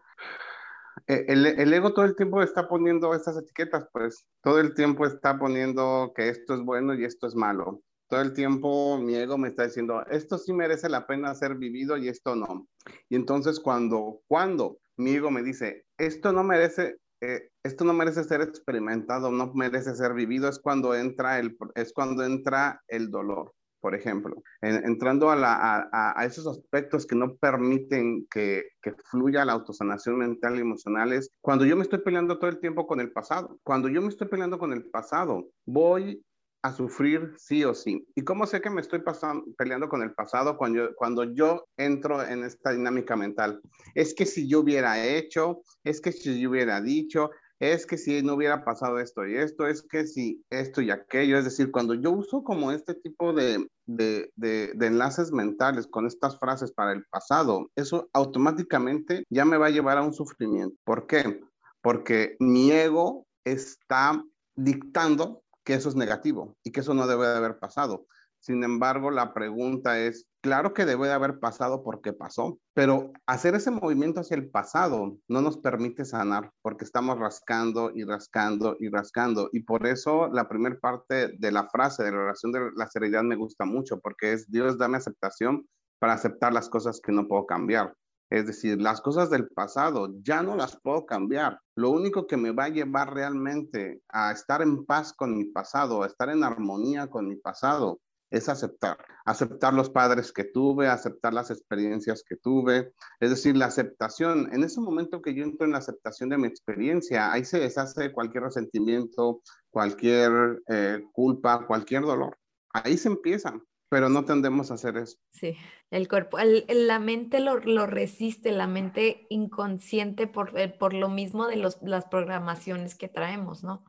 [1.06, 5.38] el, el, ego todo el tiempo está poniendo estas etiquetas, pues todo el tiempo está
[5.38, 7.82] poniendo que esto es bueno y esto es malo.
[8.08, 11.96] Todo el tiempo mi ego me está diciendo, esto sí merece la pena ser vivido
[11.96, 12.66] y esto no.
[13.08, 18.24] Y entonces cuando, cuando mi ego me dice, esto no merece, eh, esto no merece
[18.24, 23.52] ser experimentado, no merece ser vivido, es cuando entra el, es cuando entra el dolor,
[23.84, 29.52] por ejemplo, entrando a, la, a, esos aspectos que no permiten que, que fluya la
[29.52, 33.12] autosanación mental y emocional, es cuando yo me estoy peleando todo el tiempo con el
[33.12, 33.58] pasado.
[33.62, 36.24] Cuando yo me estoy peleando con el pasado, voy
[36.62, 38.06] a sufrir sí o sí.
[38.14, 41.66] ¿Y cómo sé que me estoy pasando, peleando con el pasado cuando yo, cuando yo
[41.76, 43.60] entro en esta dinámica mental?
[43.94, 47.28] Es que si yo hubiera hecho, es que si yo hubiera dicho,
[47.60, 51.38] es que si no hubiera pasado esto y esto, es que si esto y aquello.
[51.38, 56.38] Es decir, cuando yo uso como este tipo de, de, de, enlaces mentales con estas
[56.38, 60.76] frases para el pasado, eso automáticamente ya me va a llevar a un sufrimiento.
[60.84, 61.42] ¿Por qué?
[61.80, 64.22] Porque mi ego está
[64.56, 68.06] dictando que eso es negativo y que eso no debe de haber pasado.
[68.44, 73.54] Sin embargo, la pregunta es, Claro que debe de haber pasado porque pasó, pero hacer
[73.54, 78.90] ese movimiento hacia el pasado no nos permite sanar porque estamos rascando y rascando y
[78.90, 79.48] rascando.
[79.52, 83.22] Y por eso la primera parte de la frase de la oración de la serenidad
[83.22, 85.66] me gusta mucho porque es Dios dame aceptación
[85.98, 87.94] para aceptar las cosas que no puedo cambiar.
[88.28, 91.58] Es decir, las cosas del pasado ya no las puedo cambiar.
[91.74, 96.02] Lo único que me va a llevar realmente a estar en paz con mi pasado,
[96.02, 98.00] a estar en armonía con mi pasado,
[98.34, 103.66] es aceptar, aceptar los padres que tuve, aceptar las experiencias que tuve, es decir, la
[103.66, 104.52] aceptación.
[104.52, 108.12] En ese momento que yo entro en la aceptación de mi experiencia, ahí se deshace
[108.12, 112.36] cualquier resentimiento, cualquier eh, culpa, cualquier dolor.
[112.72, 113.54] Ahí se empieza,
[113.88, 115.16] pero no tendemos a hacer eso.
[115.32, 115.56] Sí,
[115.90, 121.46] el cuerpo, la mente lo, lo, resiste, la mente inconsciente por, eh, por lo mismo
[121.46, 123.84] de los, las programaciones que traemos, ¿no?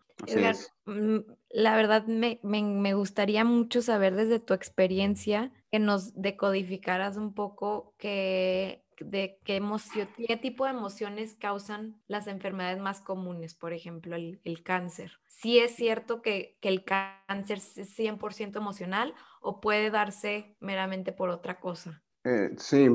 [0.86, 1.17] Mm,
[1.55, 7.95] la verdad me, me, gustaría mucho saber desde tu experiencia que nos decodificaras un poco
[7.97, 14.17] que, de qué, emoción, qué tipo de emociones causan las enfermedades más comunes, por ejemplo,
[14.17, 15.13] el, el cáncer.
[15.27, 21.29] Si es cierto que, que, el cáncer es 100% emocional o puede darse meramente por
[21.29, 22.03] otra cosa.
[22.25, 22.89] Eh, sí,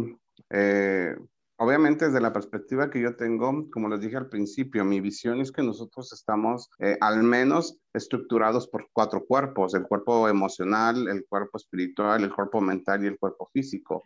[0.51, 1.17] eh,
[1.63, 5.53] Obviamente, desde la perspectiva que yo tengo, como les dije al principio, mi visión es
[5.53, 11.59] que nosotros estamos eh, al menos estructurados por cuatro cuerpos, el cuerpo emocional, el cuerpo
[11.59, 14.03] espiritual, el cuerpo mental y el cuerpo físico.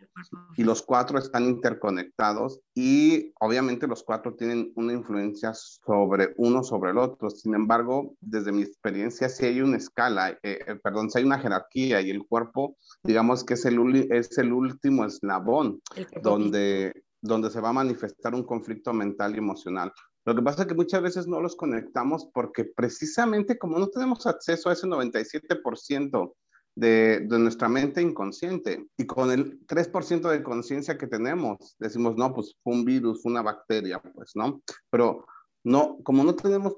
[0.57, 6.91] Y los cuatro están interconectados y obviamente los cuatro tienen una influencia sobre uno sobre
[6.91, 7.29] el otro.
[7.29, 11.39] Sin embargo, desde mi experiencia, si hay una escala, eh, eh, perdón, si hay una
[11.39, 15.79] jerarquía y el cuerpo, digamos que es el, es el último eslabón
[16.21, 19.91] donde donde se va a manifestar un conflicto mental y emocional.
[20.25, 24.25] Lo que pasa es que muchas veces no los conectamos porque precisamente como no tenemos
[24.25, 26.33] acceso a ese 97%
[26.75, 32.55] de, nuestra mente inconsciente y con el 3% de conciencia que tenemos, decimos, no, pues
[32.63, 34.61] fue un virus, una bacteria, pues, ¿no?
[34.89, 35.25] Pero
[35.63, 36.75] no, como no tenemos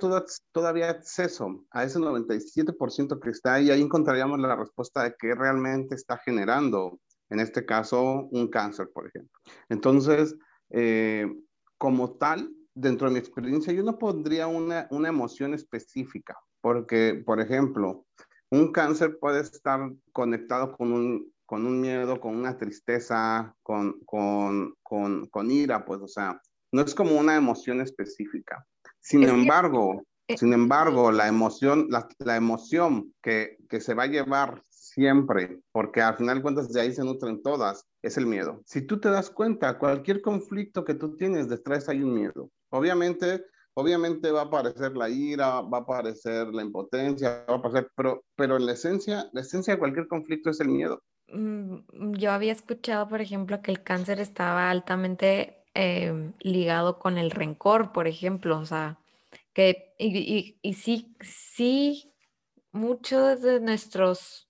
[0.52, 5.96] todavía acceso a ese 97% que está ahí, ahí encontraríamos la respuesta de qué realmente
[5.96, 9.40] está generando en este caso un cáncer, por ejemplo.
[9.70, 10.36] Entonces,
[10.70, 11.28] eh,
[11.78, 17.40] como tal, dentro de mi experiencia, yo no pondría una, una emoción específica, porque, por
[17.40, 18.06] ejemplo,
[18.50, 24.76] un cáncer puede estar conectado con un, con un miedo, con una tristeza, con, con,
[24.84, 28.66] con, con ira, pues, o sea, no es como una emoción específica.
[29.00, 34.08] Sin embargo, eh, sin embargo, la emoción, la, la emoción que, que, se va a
[34.08, 34.62] llevar
[34.98, 38.64] siempre, porque al final cuentas de ahí se nutren todas, es el miedo.
[38.66, 42.50] Si tú te das cuenta, cualquier conflicto que tú tienes detrás hay un miedo.
[42.72, 47.92] Obviamente, obviamente va a aparecer la ira, va a aparecer la impotencia, va a aparecer,
[47.96, 51.04] pero, pero en la esencia, la esencia de cualquier conflicto es el miedo.
[51.28, 57.30] Mm, yo había escuchado, por ejemplo, que el cáncer estaba altamente eh, ligado con el
[57.30, 58.98] rencor, por ejemplo, o sea,
[59.54, 62.16] que, y, y, y sí, sí,
[62.72, 64.47] muchos de nuestros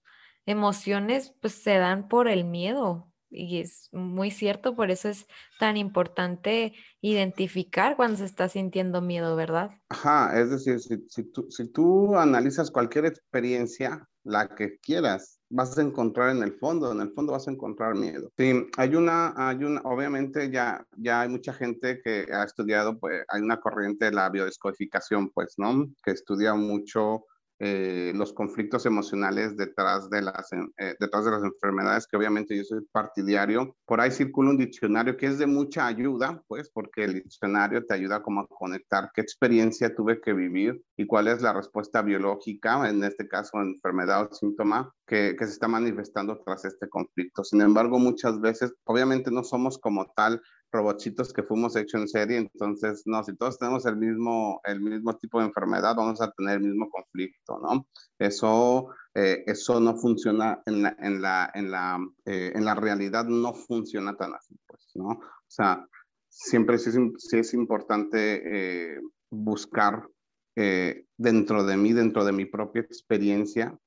[0.47, 5.27] emociones pues se dan por el miedo y es muy cierto, por eso es
[5.59, 9.71] tan importante identificar cuando se está sintiendo miedo, ¿verdad?
[9.89, 15.77] Ajá, es decir, si, si, tú, si tú analizas cualquier experiencia, la que quieras, vas
[15.77, 18.29] a encontrar en el fondo, en el fondo vas a encontrar miedo.
[18.37, 23.23] Sí, hay una, hay una, obviamente ya, ya hay mucha gente que ha estudiado, pues
[23.29, 25.87] hay una corriente de la biodescodificación, pues, ¿no?
[26.03, 27.25] Que estudia mucho
[27.59, 32.63] eh, los conflictos emocionales detrás de, las, eh, detrás de las enfermedades, que obviamente yo
[32.63, 33.75] soy partidario.
[33.85, 37.95] Por ahí circula un diccionario que es de mucha ayuda, pues, porque el diccionario te
[37.95, 42.87] ayuda como a conectar qué experiencia tuve que vivir y cuál es la respuesta biológica,
[42.89, 47.43] en este caso enfermedad o síntoma, que, que se está manifestando tras este conflicto.
[47.43, 52.37] Sin embargo, muchas veces, obviamente no somos como tal robotitos que fuimos hechos en serie,
[52.37, 56.57] entonces, no, si todos tenemos el mismo, el mismo tipo de enfermedad, vamos a tener
[56.57, 57.87] el mismo conflicto, ¿no?
[58.19, 63.25] Eso, eh, eso no funciona en la, en la, en la, eh, en la realidad,
[63.25, 65.09] no funciona tan así, pues, ¿no?
[65.09, 65.87] O sea,
[66.27, 68.99] siempre sí, sí es importante eh,
[69.29, 70.07] buscar
[71.17, 73.77] dentro de mí, dentro de mi propia experiencia,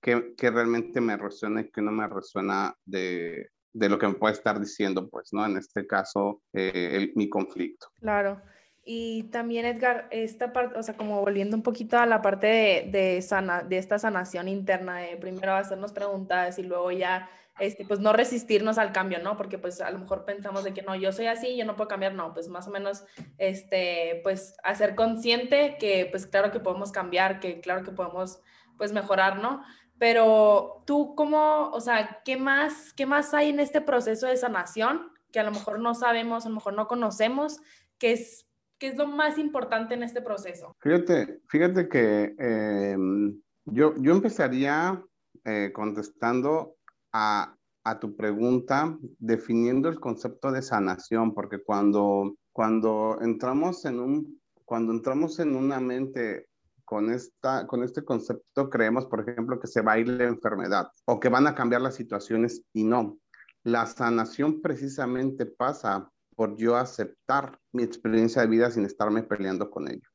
[0.00, 4.34] que, que realmente me resuena y no me resuena de, de lo que me puede
[4.34, 5.44] estar diciendo, pues, ¿no?
[5.44, 7.88] En este caso, eh, mi conflicto.
[8.00, 8.40] Claro.
[8.84, 12.88] Y también, Edgar, esta parte, o sea, como volviendo un poquito a la parte de,
[12.90, 18.00] de, sana, de esta sanación interna, de primero hacernos preguntas y luego ya, este, pues
[18.00, 19.36] no resistirnos al cambio, ¿no?
[19.36, 21.88] Porque pues a lo mejor pensamos de que no, yo soy así, yo no puedo
[21.88, 23.04] cambiar, no, pues más o menos,
[23.36, 28.40] este, pues hacer consciente que pues claro que podemos cambiar, que claro que podemos
[28.78, 29.62] pues mejorar, ¿no?
[29.98, 35.10] Pero tú cómo, o sea, ¿qué más, qué más hay en este proceso de sanación
[35.32, 37.60] que a lo mejor no sabemos, a lo mejor no conocemos,
[37.98, 38.46] ¿Qué es,
[38.78, 40.76] qué es lo más importante en este proceso?
[40.80, 45.02] Fíjate, fíjate que em, yo, yo empezaría
[45.44, 46.76] eh, contestando
[47.12, 54.40] a, a tu pregunta, definiendo el concepto de sanación, porque cuando, cuando entramos en un,
[54.64, 56.48] cuando entramos en una mente
[56.86, 60.88] con, esta, con este concepto creemos, por ejemplo, que se va a ir la enfermedad
[61.04, 63.18] o que van a cambiar las situaciones y no.
[63.62, 69.90] La sanación precisamente pasa por yo aceptar mi experiencia de vida sin estarme peleando con
[69.90, 70.08] ello.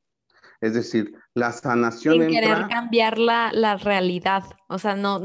[0.62, 2.20] Es decir, la sanación.
[2.20, 4.44] Sin querer cambiar la, la, realidad.
[4.68, 5.20] O sea, no,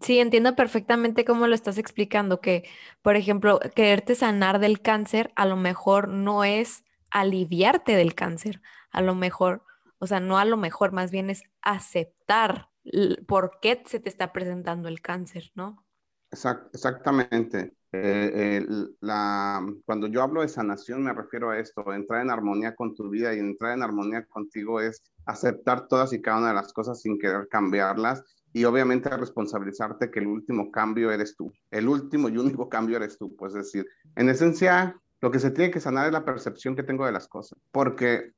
[0.00, 2.68] sí, entiendo perfectamente cómo lo estás explicando, que,
[3.02, 9.02] por ejemplo, quererte sanar del cáncer a lo mejor no es aliviarte del cáncer, a
[9.02, 9.64] lo mejor,
[10.06, 12.70] o sea, no a lo mejor, más bien es aceptar
[13.26, 15.84] por qué se te está presentando el cáncer, ¿no?
[16.30, 17.74] exactamente.
[17.90, 18.64] Eh,
[19.00, 23.08] la, cuando yo hablo de sanación me refiero a esto, entrar en armonía con tu
[23.08, 27.00] vida y entrar en armonía contigo es aceptar todas y cada una de las cosas
[27.00, 32.36] sin querer cambiarlas y obviamente responsabilizarte que el último cambio eres tú, el último y
[32.36, 36.06] único cambio eres tú, pues es decir, en esencia lo que se tiene que sanar
[36.06, 38.32] es la percepción que tengo de las cosas, porque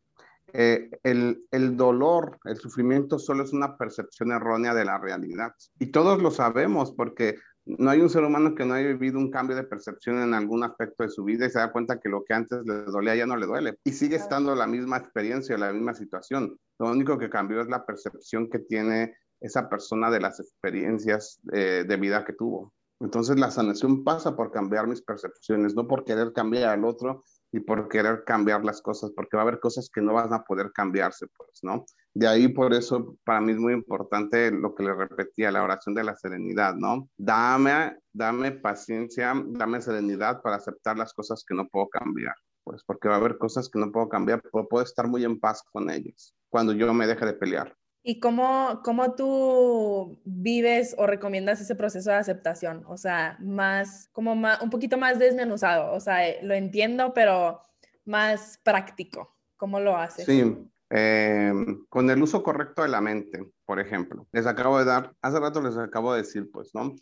[0.52, 5.52] eh, el, el, dolor, el sufrimiento solo es una percepción errónea de la realidad.
[5.78, 7.36] Y todos lo sabemos porque
[7.68, 10.64] no hay un ser humano que no haya vivido un cambio de percepción en algún
[10.64, 13.26] aspecto de su vida y se da cuenta que lo que antes le dolía ya
[13.26, 13.76] no le duele.
[13.84, 16.58] Y sigue estando la misma experiencia, la misma situación.
[16.78, 21.84] Lo único que cambió es la percepción que tiene esa persona de las experiencias eh,
[21.86, 22.72] de vida que tuvo.
[23.00, 27.60] Entonces la sanación pasa por cambiar mis percepciones, no por querer cambiar al otro y
[27.60, 30.70] por querer cambiar las cosas, porque va a haber cosas que no van a poder
[30.72, 31.84] cambiarse, pues, ¿no?
[32.14, 35.94] De ahí por eso para mí es muy importante lo que le repetía, la oración
[35.94, 37.08] de la serenidad, ¿no?
[37.16, 42.34] Dame, dame paciencia, dame serenidad para aceptar las cosas que no puedo cambiar,
[42.64, 45.38] pues porque va a haber cosas que no puedo cambiar, pero puedo estar muy en
[45.38, 47.74] paz con ellas cuando yo me deje de pelear.
[48.08, 52.82] ¿Y cómo, cómo tú vives o recomiendas ese proceso de aceptación?
[52.86, 55.92] O sea, más, como más, un poquito más desmenuzado.
[55.92, 57.60] O sea, lo entiendo, pero
[58.06, 59.36] más práctico.
[59.58, 60.24] ¿Cómo lo haces?
[60.24, 60.42] Sí,
[60.88, 61.52] eh,
[61.90, 64.26] con el uso correcto de la mente, por ejemplo.
[64.32, 66.96] Les acabo de dar, hace rato les acabo de decir, pues, ¿no?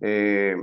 [0.00, 0.56] Eh,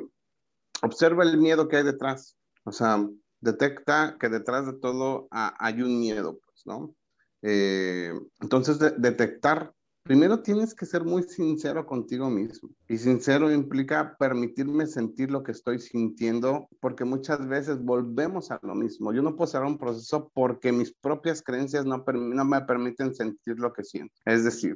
[0.81, 2.35] observa el miedo que hay detrás.
[2.63, 2.97] O sea,
[3.41, 6.95] detecta que detrás de todo hay un miedo, pues, ¿no?
[7.43, 9.71] Eh, entonces, detectar
[10.03, 12.69] Primero tienes que ser muy sincero contigo mismo.
[12.89, 18.75] Y sincero implica permitirme sentir lo que estoy sintiendo, porque muchas veces volvemos a lo
[18.75, 19.13] mismo.
[19.13, 23.57] Yo no puedo cerrar un proceso porque mis propias creencias no, no me permiten sentir
[23.59, 24.13] lo que siento.
[24.25, 24.75] Es decir,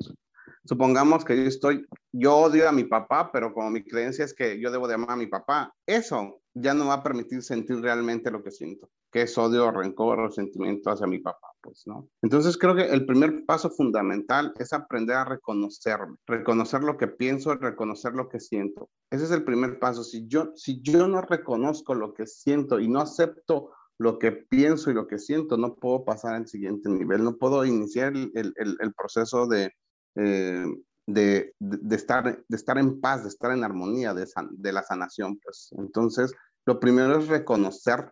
[0.68, 4.60] supongamos que yo estoy, yo odio a mi papá, pero como mi creencia es que
[4.60, 8.32] yo debo de amar a mi papá, eso ya no va a permitir sentir realmente
[8.32, 12.10] lo que siento, que es odio, rencor o sentimiento hacia mi papá, pues, ¿no?
[12.22, 17.56] Entonces creo que el primer paso fundamental es aprender a reconocerme, reconocer lo que pienso,
[17.56, 18.90] reconocer lo que siento.
[19.10, 20.04] Ese es el primer paso.
[20.04, 24.92] Si yo, si yo no reconozco lo que siento y no acepto lo que pienso
[24.92, 28.78] y lo que siento, no puedo pasar al siguiente nivel, no puedo iniciar el, el,
[28.80, 29.72] el proceso de,
[30.18, 30.66] eh,
[31.06, 35.40] de, de, estar, de estar en paz, de estar en armonía, de, de la sanación.
[35.40, 36.34] Pues entonces,
[36.66, 38.12] lo primero es reconocer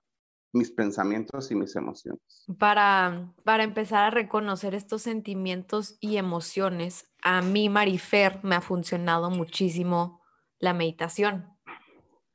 [0.53, 2.45] mis pensamientos y mis emociones.
[2.57, 9.29] Para, para empezar a reconocer estos sentimientos y emociones, a mí, Marifer, me ha funcionado
[9.29, 10.21] muchísimo
[10.59, 11.49] la meditación.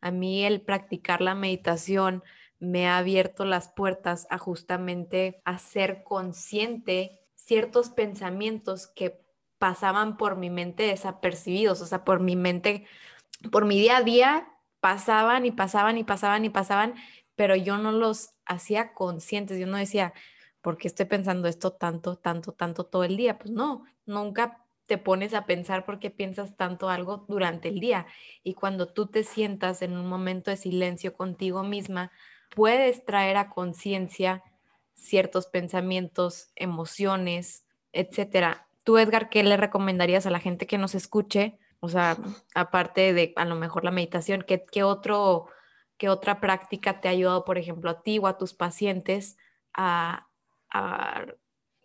[0.03, 2.23] A mí el practicar la meditación
[2.59, 9.25] me ha abierto las puertas a justamente hacer consciente ciertos pensamientos que
[9.61, 12.87] pasaban por mi mente desapercibidos, o sea, por mi mente,
[13.53, 14.49] por mi día a día
[14.81, 16.95] pasaban y pasaban y pasaban y pasaban,
[17.37, 20.15] pero yo no los hacía conscientes, yo no decía,
[20.63, 23.39] ¿por qué estoy pensando esto tanto, tanto, tanto todo el día?
[23.39, 28.07] Pues no, nunca te pones a pensar por qué piensas tanto algo durante el día.
[28.43, 32.13] Y cuando tú te sientas en un momento de silencio contigo misma,
[32.57, 34.43] puedes traer a conciencia
[34.95, 38.70] ciertos pensamientos, emociones, etcétera.
[38.85, 42.17] Tú, Edgar, ¿qué le recomendarías a la gente que nos escuche o sea,
[42.55, 45.47] aparte de a lo mejor la meditación, ¿qué, otro,
[45.97, 49.39] qué otra práctica te ha ayudado, por ejemplo, a ti o a tus pacientes
[49.73, 50.29] a,
[50.71, 51.25] a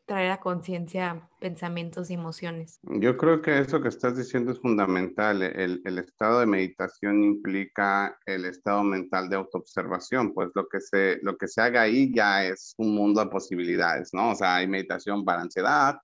[0.05, 2.79] traer a conciencia pensamientos y emociones?
[2.83, 5.41] Yo creo que eso que estás diciendo es fundamental.
[5.41, 11.19] El, el, estado de meditación implica el estado mental de autoobservación, pues lo que, se,
[11.21, 14.31] lo que se haga ahí ya es un mundo de posibilidades, ¿no?
[14.31, 15.95] O sea, hay meditación para ansiedad,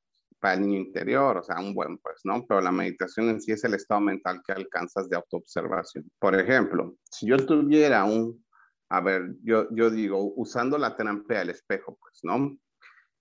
[0.41, 2.45] para el niño interior, o sea, un buen pues, ¿no?
[2.47, 6.11] Pero la meditación en sí es el estado mental que alcanzas de autoobservación.
[6.19, 8.43] Por ejemplo, si yo tuviera un,
[8.89, 12.57] a ver, yo, yo digo, usando la terapia del espejo, pues, ¿no?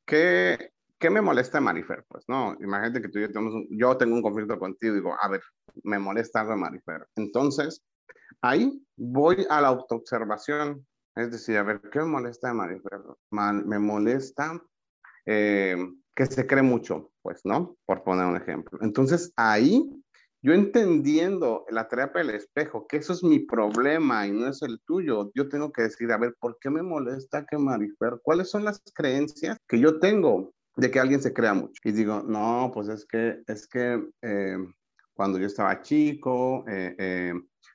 [0.06, 2.04] ¿Qué, ¿Qué me molesta Marifer?
[2.08, 2.56] Pues, ¿no?
[2.58, 5.42] Imagínate que tú y yo tenemos, un, yo tengo un conflicto contigo, digo, a ver,
[5.84, 7.06] me molesta algo Marifer.
[7.16, 7.82] Entonces,
[8.40, 10.86] ahí voy a la autoobservación,
[11.16, 13.00] es decir, a ver, ¿qué me molesta de Marifer?
[13.30, 14.58] me molesta
[15.26, 15.76] eh,
[16.14, 17.76] que se cree mucho, pues, ¿no?
[17.86, 18.78] Por poner un ejemplo.
[18.82, 19.88] Entonces, ahí,
[20.42, 24.80] yo entendiendo la terapia del espejo, que eso es mi problema y no es el
[24.86, 28.20] tuyo, yo tengo que decir, a ver, ¿por qué me molesta que Marifer?
[28.22, 31.80] ¿Cuáles son las creencias que yo tengo de que alguien se crea mucho?
[31.84, 34.58] Y digo, no, pues es que, es que eh,
[35.14, 37.34] cuando yo estaba chico, eh,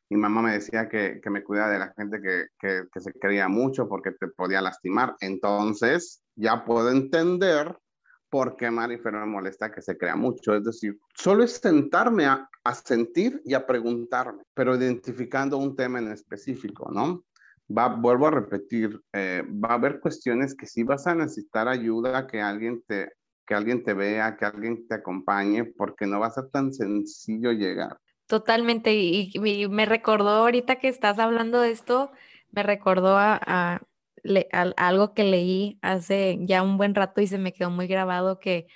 [0.09, 3.11] mi mamá me decía que, que me cuidara de la gente que, que, que, se
[3.13, 5.15] creía mucho porque te podía lastimar.
[5.19, 7.75] Entonces, ya puedo entender
[8.35, 10.53] por qué Marifer me molesta que se crea mucho.
[10.53, 15.99] Es decir, solo es sentarme a, a sentir y a preguntarme, pero identificando un tema
[15.99, 17.23] en específico, ¿no?
[17.65, 22.27] Va, vuelvo a repetir, eh, va a haber cuestiones que sí vas a necesitar ayuda,
[22.27, 23.13] que alguien te,
[23.47, 27.53] que alguien te vea, que alguien te acompañe, porque no va a ser tan sencillo
[27.53, 27.97] llegar.
[28.27, 29.31] Totalmente, y,
[29.69, 32.11] me recordó ahorita que estás hablando de esto,
[32.51, 33.81] me recordó a,
[34.51, 38.67] algo que leí hace ya un buen rato y se me quedó muy grabado que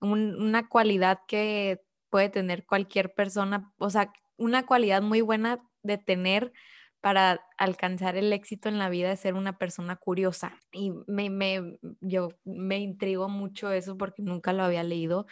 [0.00, 1.80] una cualidad que
[2.10, 6.52] puede tener cualquier persona, o sea, una cualidad muy buena de tener
[7.00, 10.58] para alcanzar el éxito en la vida es ser una persona curiosa.
[10.70, 15.26] Y me, me, yo, me intrigo mucho eso porque nunca lo había leído.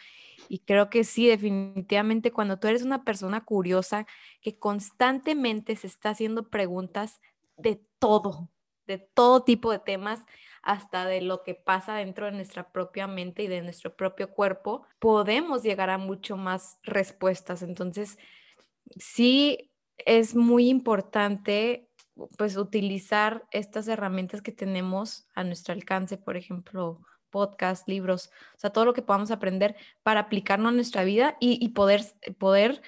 [0.49, 4.07] Y creo que sí, definitivamente cuando tú eres una persona curiosa
[4.41, 7.21] que constantemente se está haciendo preguntas
[7.59, 8.51] de todo,
[8.89, 10.25] de todo tipo de temas,
[10.63, 14.85] hasta de lo que pasa dentro de nuestra propia mente y de nuestro propio cuerpo,
[14.99, 17.63] podemos llegar a mucho más respuestas.
[17.63, 18.19] Entonces,
[18.97, 21.89] sí es muy importante
[22.37, 28.71] pues utilizar estas herramientas que tenemos a nuestro alcance, por ejemplo, podcast, libros, o sea,
[28.71, 32.03] todo lo que podamos aprender para aplicarlo a nuestra vida y, y poder,
[32.39, 32.83] poder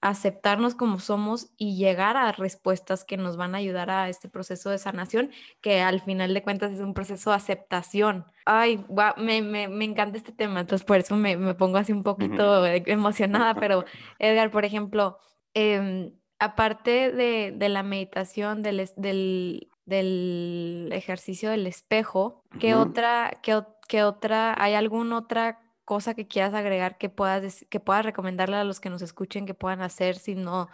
[0.00, 4.70] aceptarnos como somos y llegar a respuestas que nos van a ayudar a este proceso
[4.70, 5.30] de sanación,
[5.60, 8.24] que al final de cuentas es un proceso de aceptación.
[8.46, 8.84] Ay,
[9.16, 12.66] me, me, me, encanta este tema, entonces por eso me, me pongo así un poquito
[12.66, 13.84] emocionada, pero
[14.18, 15.18] Edgar, por ejemplo,
[15.54, 23.62] eh, aparte de, de, la meditación, del, del, del, ejercicio del espejo, ¿qué, otra, qué,
[23.86, 25.60] qué otra, hay alguna otra
[25.90, 29.54] cosa que quieras agregar que puedas, que puedas recomendarle a los que nos escuchen que
[29.54, 30.68] puedan hacer si no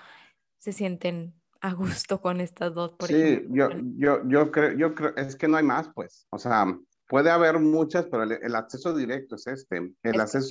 [0.58, 2.90] se sienten a gusto con estas dos?
[2.98, 6.38] Por sí, yo, yo, yo, creo, yo creo, es que no hay más, pues, o
[6.38, 6.66] sea,
[7.08, 9.94] Puede haber muchas, pero el, acceso directo es este.
[10.02, 10.48] El acceso,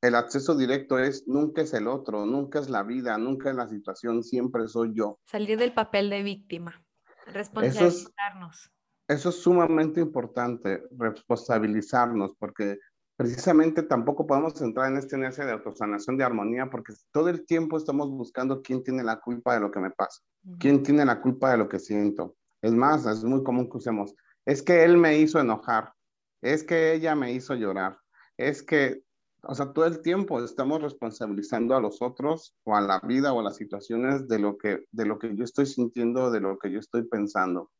[0.00, 3.68] el, acceso directo es nunca es el otro, nunca es la vida, nunca es la
[3.68, 5.18] situación, siempre soy yo.
[5.26, 6.82] Salir del papel de víctima,
[7.26, 8.72] responsabilizarnos.
[9.06, 12.78] Eso es, sumamente importante, responsabilizarnos, porque
[13.16, 17.76] precisamente tampoco podemos entrar en esta inercia de autosanación de armonía, porque todo el tiempo
[17.76, 20.20] estamos buscando quién tiene la culpa de lo que me pasa,
[20.58, 22.36] quién tiene la culpa de lo que siento.
[22.60, 25.92] Es más, es muy común que usemos es que él me hizo enojar,
[26.40, 27.98] es que ella me hizo llorar,
[28.36, 29.02] es que,
[29.42, 33.40] o sea, todo el tiempo estamos responsabilizando a los otros o a la vida o
[33.40, 36.70] a las situaciones de lo que, de lo que yo estoy sintiendo, de lo que
[36.70, 37.70] yo estoy pensando.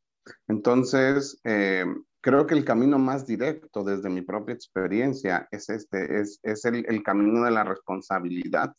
[0.46, 1.84] Entonces, eh,
[2.22, 6.86] creo que el camino más directo desde mi propia experiencia es este, es, es el,
[6.88, 8.72] el camino de la responsabilidad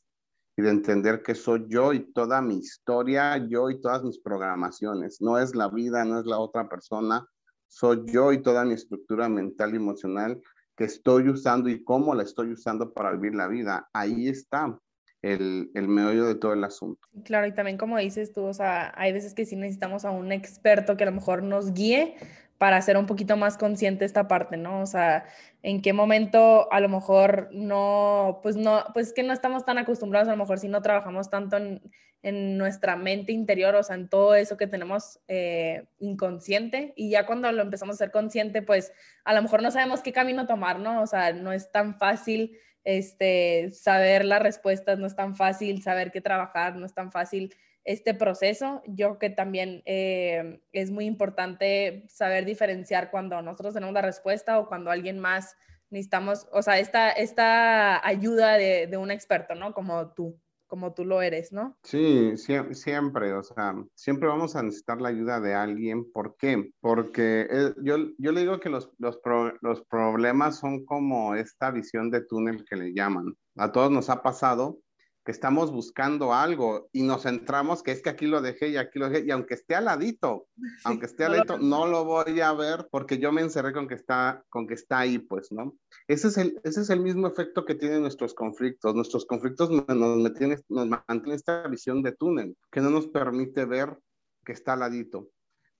[0.55, 5.21] y de entender que soy yo y toda mi historia, yo y todas mis programaciones.
[5.21, 7.27] No es la vida, no es la otra persona,
[7.67, 10.41] soy yo y toda mi estructura mental y emocional
[10.77, 13.89] que estoy usando y cómo la estoy usando para vivir la vida.
[13.93, 14.79] Ahí está
[15.21, 17.01] el, el meollo de todo el asunto.
[17.25, 20.31] Claro, y también como dices tú, o sea, hay veces que sí necesitamos a un
[20.31, 22.15] experto que a lo mejor nos guíe
[22.57, 24.81] para ser un poquito más consciente esta parte, ¿no?
[24.81, 25.25] O sea,
[25.61, 30.27] en qué momento a lo mejor no, pues no, pues que no estamos tan acostumbrados,
[30.27, 31.81] a lo mejor si no trabajamos tanto en,
[32.23, 37.25] en nuestra mente interior, o sea, en todo eso que tenemos eh, inconsciente, y ya
[37.25, 38.93] cuando lo empezamos a ser consciente, pues
[39.25, 41.01] a lo mejor no sabemos qué camino tomar, ¿no?
[41.01, 46.11] O sea, no es tan fácil este, saber las respuestas, no es tan fácil saber
[46.11, 47.53] qué trabajar, no es tan fácil
[47.84, 48.81] este proceso.
[48.88, 54.67] Yo que también eh, es muy importante saber diferenciar cuando nosotros tenemos la respuesta o
[54.67, 55.55] cuando alguien más
[55.89, 59.73] necesitamos, o sea, esta, esta ayuda de, de un experto, ¿no?
[59.73, 60.39] Como tú
[60.73, 61.77] como tú lo eres, ¿no?
[61.84, 66.11] Sí, siempre, o sea, siempre vamos a necesitar la ayuda de alguien.
[66.11, 66.71] ¿Por qué?
[66.81, 69.19] Porque eh, yo, yo le digo que los, los,
[69.61, 73.36] los problemas son como esta visión de túnel que le llaman.
[73.55, 74.79] A todos nos ha pasado
[75.26, 78.99] que estamos buscando algo y nos centramos que es que aquí lo dejé y aquí
[78.99, 80.47] lo dejé y aunque esté al ladito,
[80.84, 83.95] aunque esté al ladito, no lo voy a ver porque yo me encerré con que
[83.95, 85.76] está con que está ahí, pues, ¿no?
[86.07, 88.95] Ese es el ese es el mismo efecto que tienen nuestros conflictos.
[88.95, 93.97] Nuestros conflictos nos, nos mantienen esta visión de túnel que no nos permite ver
[94.45, 95.30] que está al ladito.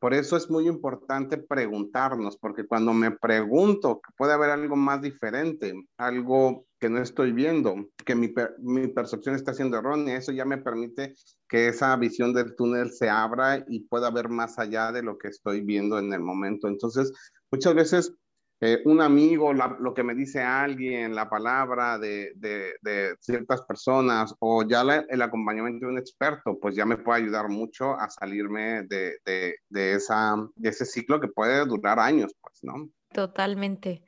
[0.04, 5.02] Por eso es muy importante preguntarnos, porque cuando me pregunto que puede haber algo más
[5.02, 7.76] diferente, algo que no estoy viendo,
[8.06, 11.16] que mi, mi, percepción está siendo errónea, eso ya me permite
[11.48, 15.30] que esa visión del túnel se abra y pueda ver más allá de lo que
[15.30, 16.68] estoy viendo en el momento.
[16.68, 17.14] Entonces,
[17.50, 18.14] muchas veces
[18.60, 24.68] eh, un amigo, lo que me dice alguien, la palabra de, de, ciertas personas o
[24.68, 29.56] ya el acompañamiento de un experto, pues ya me puede ayudar mucho a salirme de,
[29.72, 32.90] esa, de ese ciclo que puede durar años, pues, ¿no?
[33.14, 34.04] Totalmente.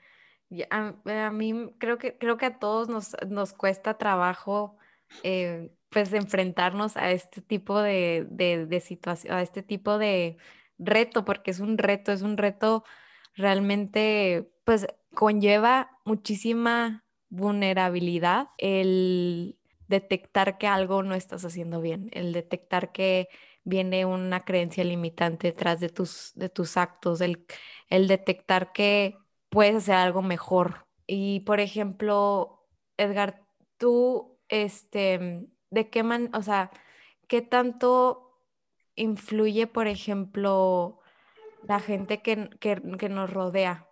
[0.64, 4.78] A, a mí creo que, creo que a todos nos, nos cuesta trabajo
[5.24, 10.38] eh, pues enfrentarnos a este tipo de, de situación, a este tipo de
[10.78, 12.84] reto, porque es un reto, es un reto
[13.36, 22.92] realmente pues conlleva muchísima vulnerabilidad el detectar que algo no estás haciendo bien, el detectar
[22.92, 23.30] que
[23.64, 27.46] viene una creencia limitante detrás de tus, de tus actos, el,
[27.90, 29.18] el detectar que
[29.56, 30.86] puedes hacer algo mejor.
[31.08, 33.42] Y por ejemplo, Edgar,
[33.78, 36.72] tú, este, ¿de qué man, o sea,
[37.30, 38.42] qué tanto
[38.96, 41.00] influye, por ejemplo,
[41.64, 42.36] la gente que,
[43.10, 43.88] nos rodea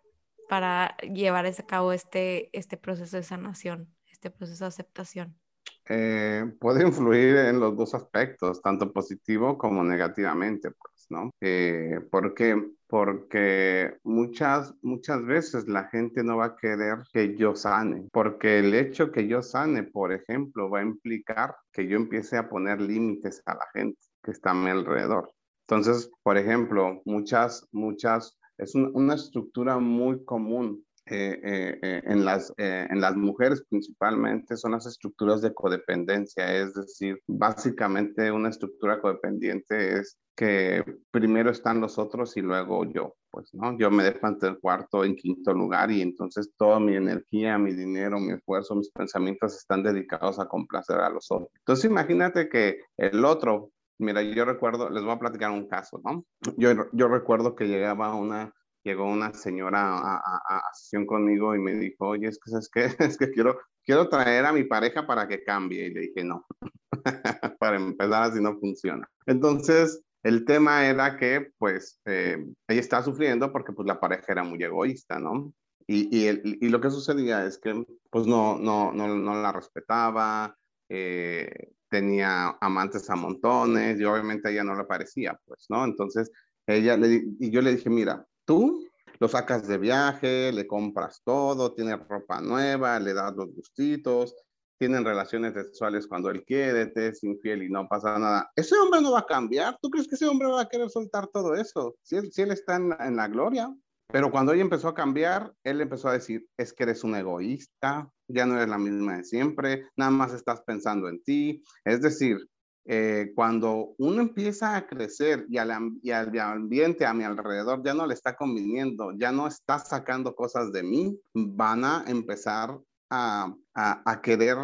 [0.49, 5.39] para llevar a cabo este, este proceso de sanación, este proceso de aceptación?
[5.88, 11.32] Eh, puede influir en los dos aspectos, tanto positivo como negativamente, pues, ¿no?
[11.41, 12.61] Eh, ¿Por qué?
[12.88, 18.74] Porque muchas, muchas veces la gente no va a querer que yo sane, porque el
[18.74, 23.41] hecho que yo sane, por ejemplo, va a implicar que yo empiece a poner límites
[23.45, 25.32] a la gente que está a mi alrededor.
[25.68, 32.53] Entonces, por ejemplo, muchas, muchas, es una estructura muy común eh, eh, eh, en, las,
[32.57, 39.99] en las mujeres principalmente son las estructuras de codependencia, es decir, básicamente una estructura codependiente
[39.99, 43.78] es que primero están los otros y luego yo, pues, ¿no?
[43.78, 47.74] Yo me dejo ante el cuarto, en quinto lugar y entonces toda mi energía, mi
[47.74, 51.50] dinero, mi esfuerzo, mis pensamientos están dedicados a complacer a los otros.
[51.60, 56.26] Entonces imagínate que el otro Mira, yo recuerdo, les voy a platicar un caso, ¿no?
[56.58, 58.52] Yo, yo recuerdo que llegaba una,
[58.84, 62.70] llegó una señora a, a, a, sesión conmigo y me dijo, oye, es que, ¿sabes
[62.74, 62.86] qué?
[63.16, 65.88] Es que quiero, quiero traer a mi pareja para que cambie.
[65.88, 66.46] Y le dije, no,
[67.60, 69.08] para empezar así no funciona.
[69.26, 74.43] Entonces, el tema era que, pues, eh, ella estaba sufriendo porque, pues, la pareja era
[74.43, 75.53] muy egoísta, ¿no?
[75.86, 79.51] Y, y, el, y lo que sucedía es que, pues, no, no, no, no la
[79.51, 80.57] respetaba,
[80.89, 85.84] eh, tenía amantes a montones y obviamente a ella no le parecía, pues, ¿no?
[85.84, 86.32] Entonces,
[86.65, 88.88] ella le, y yo le dije, mira, tú
[89.19, 94.36] lo sacas de viaje, le compras todo, tiene ropa nueva, le das los gustitos,
[94.84, 98.52] tienen relaciones sexuales cuando él quiere, te es infiel y no pasa nada.
[98.54, 99.78] Ese hombre no va a cambiar.
[99.82, 101.96] ¿Tú crees que ese hombre va a querer soltar todo eso?
[102.02, 103.74] Si él, si él está en, en la gloria.
[104.12, 108.12] Pero cuando ella empezó a cambiar, él empezó a decir, es que eres un egoísta,
[108.28, 111.64] ya no eres la misma de siempre, nada más estás pensando en ti.
[111.86, 112.38] Es decir,
[112.86, 115.72] eh, cuando uno empieza a crecer y al,
[116.02, 120.36] y al, ambiente a mi alrededor ya no le está conviniendo, ya no está sacando
[120.36, 122.78] cosas de mí, van a empezar
[123.14, 124.57] a, a, querer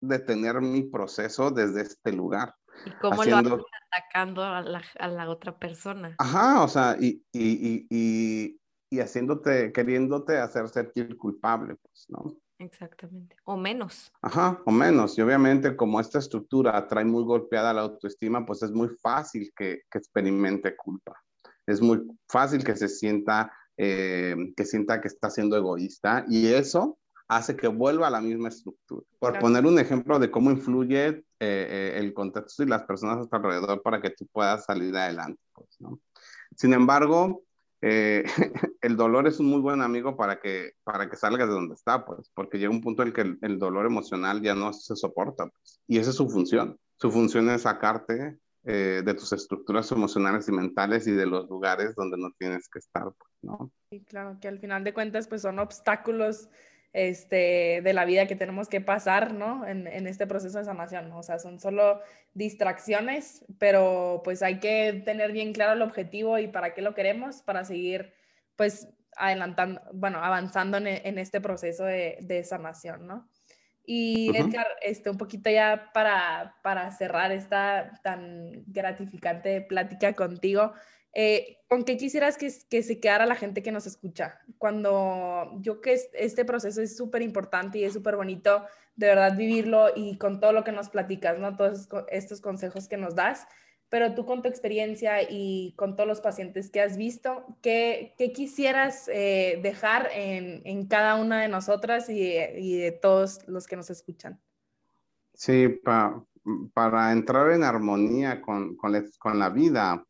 [0.00, 2.54] detener mi proceso desde este lugar.
[2.86, 6.14] ¿Y cómo lo lo atacando a la, a la, otra persona?
[6.18, 8.60] Ajá, o sea, y, y, y,
[8.90, 12.38] y haciéndote, queriéndote hacer sentir culpable, pues, ¿no?
[12.60, 13.36] Exactamente.
[13.44, 14.12] O menos.
[14.20, 15.16] Ajá, o menos.
[15.16, 19.82] Y obviamente como esta estructura trae muy golpeada la autoestima, pues es muy fácil que,
[19.90, 21.14] que experimente culpa.
[21.66, 26.98] Es muy fácil que se sienta, eh, que sienta que está siendo egoísta y eso
[27.28, 29.06] hace que vuelva a la misma estructura.
[29.18, 33.28] Por poner un ejemplo de cómo influye eh, eh, el contexto y las personas a
[33.28, 35.40] tu alrededor para que tú puedas salir adelante.
[35.52, 36.00] Pues, ¿no?
[36.56, 37.42] Sin embargo,
[37.80, 38.24] eh,
[38.80, 42.04] el dolor es un muy buen amigo para que, para que salgas de donde está,
[42.04, 45.80] pues, porque llega un punto en que el, dolor emocional ya no se soporta, pues,
[45.86, 46.78] y esa es su función.
[46.96, 51.94] Su función es sacarte eh, de tus estructuras emocionales y mentales y de los lugares
[51.94, 53.70] donde no tienes que estar, pues, ¿no?
[53.90, 56.48] Sí, claro, que al final de cuentas, pues son obstáculos
[56.92, 59.66] este, de la vida que tenemos que pasar, ¿no?
[59.66, 61.18] En, en este proceso de sanación, ¿no?
[61.18, 62.00] O sea, son solo
[62.34, 67.42] distracciones, pero pues hay que tener bien claro el objetivo y para qué lo queremos,
[67.42, 68.12] para seguir,
[68.56, 73.28] pues, adelantando, bueno, avanzando en, en este proceso de, de, sanación, ¿no?
[73.84, 80.74] Y Edgar, este, un poquito ya para, para cerrar esta tan gratificante plática contigo,
[81.12, 84.40] eh, ¿Con qué quisieras que, se quedara la gente que nos escucha?
[84.56, 88.64] Cuando yo que este proceso es súper importante y es súper bonito,
[88.96, 91.56] de verdad vivirlo y con todo lo que nos platicas, ¿no?
[91.56, 93.46] Todos estos consejos que nos das,
[93.90, 99.08] pero tú con tu experiencia y con todos los pacientes que has visto, ¿qué, quisieras
[99.12, 104.40] eh, dejar en, cada una de nosotras y, de todos los que nos escuchan?
[105.34, 106.24] Sí, pa,
[106.72, 110.04] para entrar en armonía con, con la vida,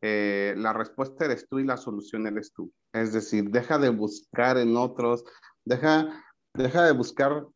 [0.00, 2.72] eh, la respuesta eres tú y la solución eres tú.
[2.92, 5.24] Es decir, deja de buscar en otros,
[5.64, 6.24] deja,
[6.54, 7.46] deja de buscar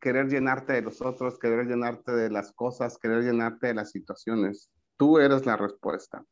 [0.00, 4.70] querer llenarte de los otros, querer llenarte de las cosas, querer llenarte de las situaciones.
[4.96, 6.24] Tú eres la respuesta.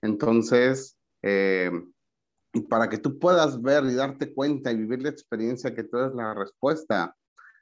[0.00, 1.70] Entonces, eh,
[2.68, 6.14] para que tú puedas ver y darte cuenta y vivir la experiencia que tú eres
[6.14, 7.14] la respuesta,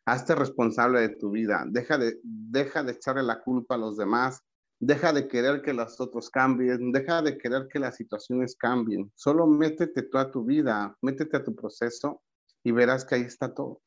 [0.05, 1.65] hazte responsable de tu vida.
[1.69, 4.43] Deja de, deja de echarle la culpa a los demás
[4.81, 9.12] Deja de querer que los otros cambien, deja de querer que las situaciones cambien.
[9.14, 12.22] Solo métete tú a tu vida, métete a tu proceso
[12.64, 13.83] y verás que ahí está todo.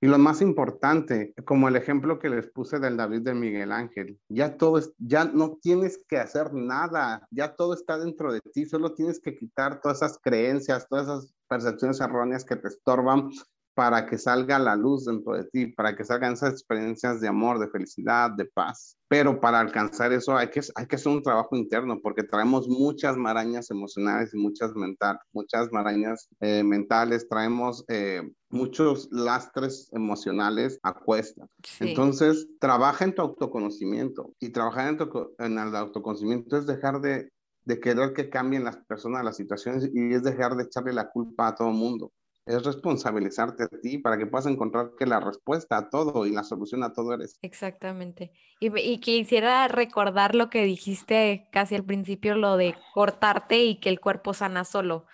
[0.00, 4.18] Y lo más importante, como el ejemplo que les puse del David de Miguel Ángel,
[4.28, 8.94] ya todo ya no tienes que hacer nada, ya todo está dentro de ti, solo
[8.94, 13.30] tienes que quitar todas esas creencias, todas esas percepciones erróneas que te estorban
[13.78, 17.60] para que salga la luz dentro de ti, para que salgan esas experiencias de amor,
[17.60, 18.98] de felicidad, de paz.
[19.06, 23.16] Pero para alcanzar eso hay que, hay que hacer un trabajo interno porque traemos muchas
[23.16, 30.94] marañas emocionales y muchas, mental, muchas marañas eh, mentales, traemos eh, muchos lastres emocionales a
[30.94, 31.46] cuesta.
[31.78, 37.30] Entonces, trabaja en tu autoconocimiento y trabajar en, tu, en el autoconocimiento es dejar de,
[37.64, 41.46] de querer que cambien las personas, las situaciones y es dejar de echarle la culpa
[41.46, 42.10] a todo el mundo
[42.48, 46.42] es responsabilizarte a ti para que puedas encontrar que la respuesta a todo y la
[46.42, 47.38] solución a todo eres.
[47.42, 48.32] Exactamente.
[48.58, 53.90] Y, y, quisiera recordar lo que dijiste casi al principio, lo de cortarte y que
[53.90, 55.04] el cuerpo sana solo.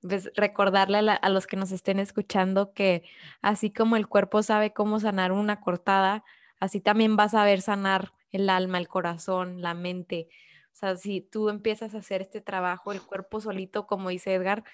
[0.00, 3.04] Pues recordarle a, a los que nos estén escuchando que
[3.40, 6.24] así como el cuerpo sabe cómo sanar una cortada,
[6.58, 10.28] así también vas a saber sanar el alma, el corazón, la mente.
[10.72, 14.64] O sea, si tú empiezas a hacer este trabajo, el cuerpo solito, como dice Edgar,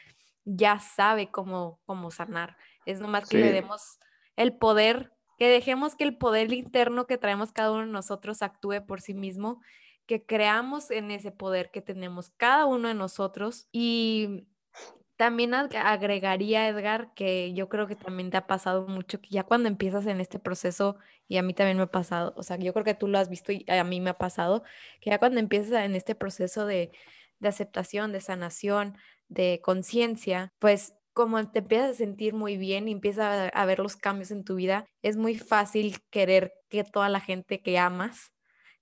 [0.48, 2.56] ya sabe cómo, cómo sanar.
[2.86, 3.98] Es nomás que le demos
[4.36, 8.84] el poder, que dejemos que el poder interno que traemos cada uno de nosotros actúe
[8.86, 9.60] por sí mismo,
[10.06, 14.46] que creamos en ese poder que tenemos cada uno de nosotros y
[15.16, 19.68] también agregaría, Edgar, que yo creo que también te ha pasado mucho, que ya cuando
[19.68, 20.96] empiezas en este proceso,
[21.26, 23.28] y a mí también me ha pasado, o sea, yo creo que tú lo has
[23.28, 24.62] visto y a mí me ha pasado,
[25.00, 26.92] que ya cuando empiezas en este proceso de,
[27.40, 28.96] de aceptación, de sanación,
[29.28, 33.96] de conciencia, pues como te empiezas a sentir muy bien y empiezas a, ver los
[33.96, 38.32] cambios en tu vida, es muy fácil querer que toda la gente que amas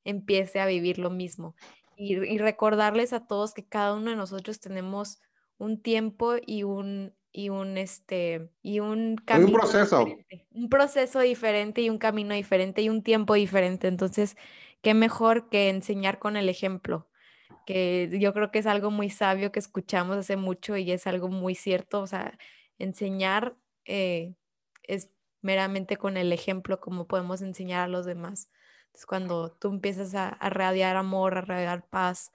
[0.04, 1.54] empiece a vivir lo mismo.
[1.96, 5.18] Y, recordarles a todos que cada uno de nosotros tenemos
[5.56, 10.06] un tiempo y un y un este y un camino un proceso.
[10.50, 13.88] un proceso diferente y un camino diferente y un tiempo diferente.
[13.88, 14.36] Entonces
[14.82, 17.08] qué mejor que enseñar con el ejemplo
[17.66, 21.28] que yo creo que es algo muy sabio que escuchamos hace mucho y es algo
[21.28, 22.38] muy cierto, o sea,
[22.78, 24.34] enseñar eh,
[24.84, 25.12] es
[25.42, 28.50] meramente con el ejemplo como podemos enseñar a los demás.
[28.86, 32.32] Entonces, cuando tú empiezas a, a radiar amor, a radiar paz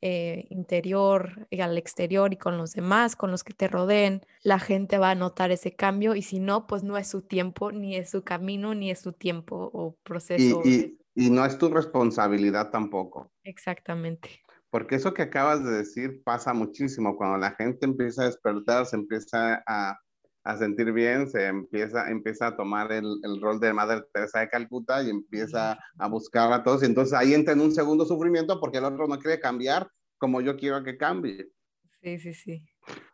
[0.00, 4.60] eh, interior y al exterior y con los demás, con los que te rodeen, la
[4.60, 7.96] gente va a notar ese cambio y si no, pues no es su tiempo, ni
[7.96, 10.62] es su camino, ni es su tiempo o proceso.
[10.64, 13.32] Y, y, y no es tu responsabilidad tampoco.
[13.42, 14.40] Exactamente.
[14.70, 17.16] Porque eso que acabas de decir pasa muchísimo.
[17.16, 19.98] Cuando la gente empieza a despertar, se empieza a,
[20.44, 24.48] a sentir bien, se empieza, empieza a tomar el, el, rol de Madre Teresa de
[24.48, 26.82] Calcuta y empieza a buscar a todos.
[26.82, 30.40] Y entonces ahí entra en un segundo sufrimiento porque el otro no quiere cambiar como
[30.40, 31.48] yo quiero que cambie.
[32.02, 32.64] Sí, sí, sí.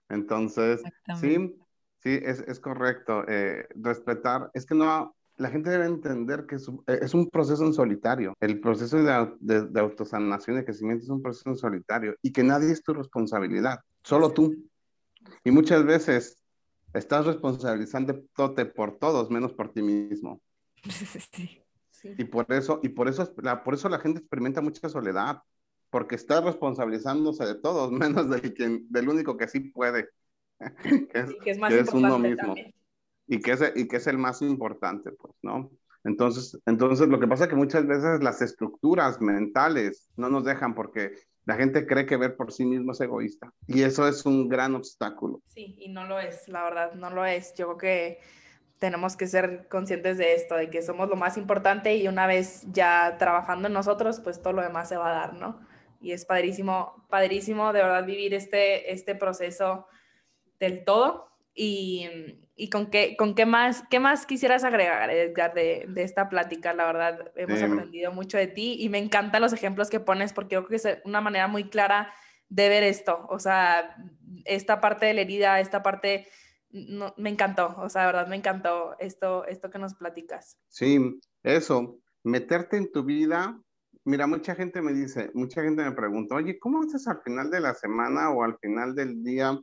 [0.09, 0.83] Entonces,
[1.21, 1.57] sí,
[1.99, 3.25] sí, es, es correcto.
[3.29, 7.73] Eh, respetar, es que no, la gente debe entender que eh, es un, proceso en
[7.73, 8.35] solitario.
[8.41, 12.43] El proceso de, de, autosanación y de crecimiento es un proceso en solitario y que
[12.43, 14.55] nadie es tu responsabilidad, solo tú.
[15.43, 16.37] Y muchas veces
[16.93, 20.41] estás responsabilizándote por todos menos por ti mismo.
[22.05, 22.13] Sí.
[22.19, 25.41] Y por eso, y por eso, la, por eso la gente experimenta mucha soledad,
[25.89, 30.11] porque está responsabilizándose de todos menos del, quien, del único que sí puede,
[30.83, 32.55] que es, más uno mismo.
[33.27, 35.71] Y que es, y que es el más importante, pues, ¿no?
[36.05, 40.75] Entonces, entonces, lo que pasa es que muchas veces las estructuras mentales no nos dejan
[40.75, 41.15] porque
[41.47, 44.75] la gente cree que ver por sí mismo es egoísta y eso es un gran
[44.75, 45.41] obstáculo.
[45.47, 47.55] Sí, y no lo es, la verdad, no lo es.
[47.55, 48.19] Yo creo que
[48.79, 52.67] tenemos que ser conscientes de esto, de que somos lo más importante y una vez
[52.71, 55.61] ya trabajando en nosotros, pues todo lo demás se va a dar, ¿no?
[56.03, 59.87] Y es padrísimo, padrísimo de verdad vivir este, este proceso
[60.61, 65.87] del todo y, y con, qué, con qué, más, qué más quisieras agregar, Edgar, de,
[65.89, 66.73] de esta plática.
[66.73, 70.57] La verdad, hemos aprendido mucho de ti y me encantan los ejemplos que pones porque
[70.57, 72.13] creo que es una manera muy clara
[72.49, 73.27] de ver esto.
[73.29, 73.97] O sea,
[74.45, 76.29] esta parte de la herida, esta parte,
[76.71, 77.75] no, me encantó.
[77.79, 80.59] O sea, de verdad, me encantó esto, esto que nos platicas.
[80.69, 83.61] Sí, eso, meterte en tu vida.
[84.05, 87.61] Mira, mucha gente me dice, mucha gente me pregunta, oye, ¿cómo haces al final de
[87.61, 89.59] la semana o al final del día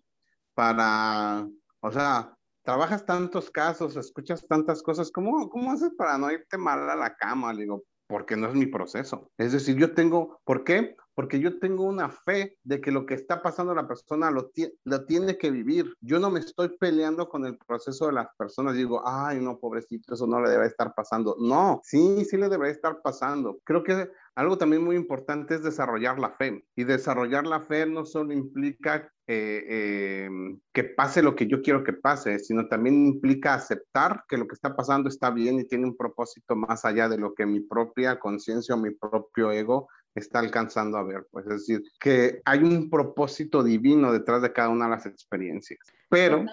[0.55, 1.47] para
[1.81, 2.33] o sea,
[2.64, 7.16] trabajas tantos casos, escuchas tantas cosas, ¿cómo, cómo haces para no irte mal a la
[7.16, 7.53] cama?
[7.53, 9.32] Le digo, porque no es mi proceso.
[9.38, 10.95] Es decir, yo tengo, ¿por qué?
[11.16, 14.51] Porque yo tengo una fe de que lo que está pasando a la persona lo,
[14.86, 15.93] lo tiene que vivir.
[16.01, 18.76] Yo no me estoy peleando con el proceso de las personas.
[18.76, 21.36] Digo, ay, no, pobrecito, eso no le debe estar pasando.
[21.39, 23.59] No, sí, sí le debe estar pasando.
[23.64, 26.66] Creo que algo también muy importante es desarrollar la fe.
[26.76, 31.84] Y desarrollar la fe no solo implica eh, em, que pase lo que yo quiero
[31.84, 35.86] que pase, sino también implica aceptar que lo que está pasando está bien y tiene
[35.86, 40.39] un propósito más allá de lo que mi propia conciencia o mi propio ego está
[40.39, 41.28] alcanzando a ver.
[41.32, 45.80] Pues es decir, que hay un propósito divino detrás de cada una de las experiencias.
[46.09, 46.45] Pero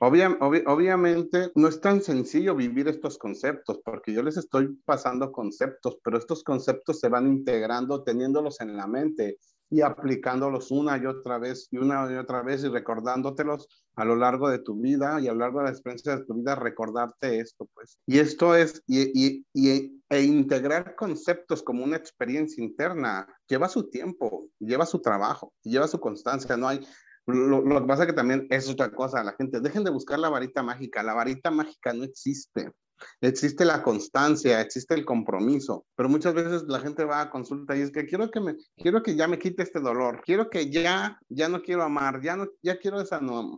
[0.00, 6.18] obviamente no es tan sencillo vivir estos conceptos, porque yo les estoy pasando conceptos, pero
[6.18, 9.38] estos conceptos se van integrando, teniéndolos en la mente
[9.70, 14.16] y aplicándolos una y otra vez y una y otra vez y recordándotelos a lo
[14.16, 17.38] largo de tu vida y a lo largo de la experiencia de tu vida, recordarte
[17.38, 17.98] esto, pues.
[18.06, 24.48] Y esto es, y, y, e integrar conceptos como una experiencia interna lleva su tiempo,
[24.58, 26.86] lleva su trabajo, lleva su constancia, no hay...
[27.26, 30.30] Lo, lo que pasa que también es otra cosa, la gente, dejen de buscar la
[30.30, 32.72] varita mágica, la varita mágica no existe.
[33.20, 37.80] Existe la constancia, existe el compromiso, pero muchas veces la gente va a consulta y
[37.80, 41.18] es que quiero que me quiero que ya me quite este dolor, quiero que ya
[41.28, 43.02] ya no quiero amar, ya no ya quiero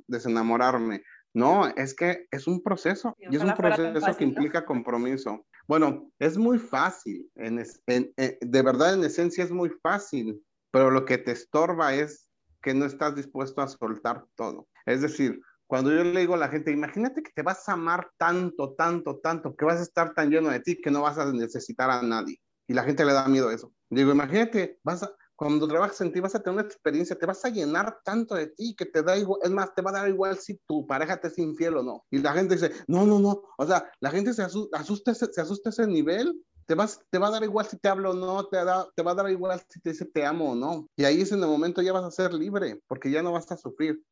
[0.07, 1.03] desenamorarme.
[1.34, 5.47] No, es que es un proceso y es un proceso que implica compromiso.
[5.66, 11.07] Bueno, es muy fácil, en, en, de verdad en esencia es muy fácil, pero lo
[11.07, 12.28] que te estorba es
[12.61, 14.68] que no estás dispuesto a soltar todo.
[14.84, 15.40] Es decir,
[15.72, 19.20] cuando yo le digo a la gente, imagínate que te vas a amar tanto, tanto,
[19.20, 22.02] tanto, que vas a estar tan lleno de ti que no vas a necesitar a
[22.02, 22.42] nadie.
[22.68, 23.72] Y la gente le da miedo a eso.
[23.88, 27.42] Digo, imagínate, vas a, cuando trabajas en ti vas a tener una experiencia, te vas
[27.46, 30.08] a llenar tanto de ti que te da igual, es más, te va a dar
[30.10, 32.04] igual si tu pareja te es infiel o no.
[32.10, 35.40] Y la gente dice, no, no, no, o sea, la gente se asusta, asusta se
[35.40, 38.46] asusta ese nivel te, vas, te va a dar igual si te hablo o no,
[38.46, 40.88] te, da, te va a dar igual si te dice te amo o no.
[40.96, 43.50] Y ahí es en el momento ya vas a ser libre, porque ya no vas
[43.52, 44.02] a sufrir.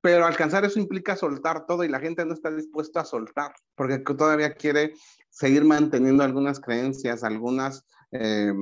[0.00, 3.98] Pero alcanzar eso implica soltar todo y la gente no está dispuesta a soltar, porque
[3.98, 4.94] todavía quiere
[5.28, 8.52] seguir manteniendo algunas creencias, algunas, eh,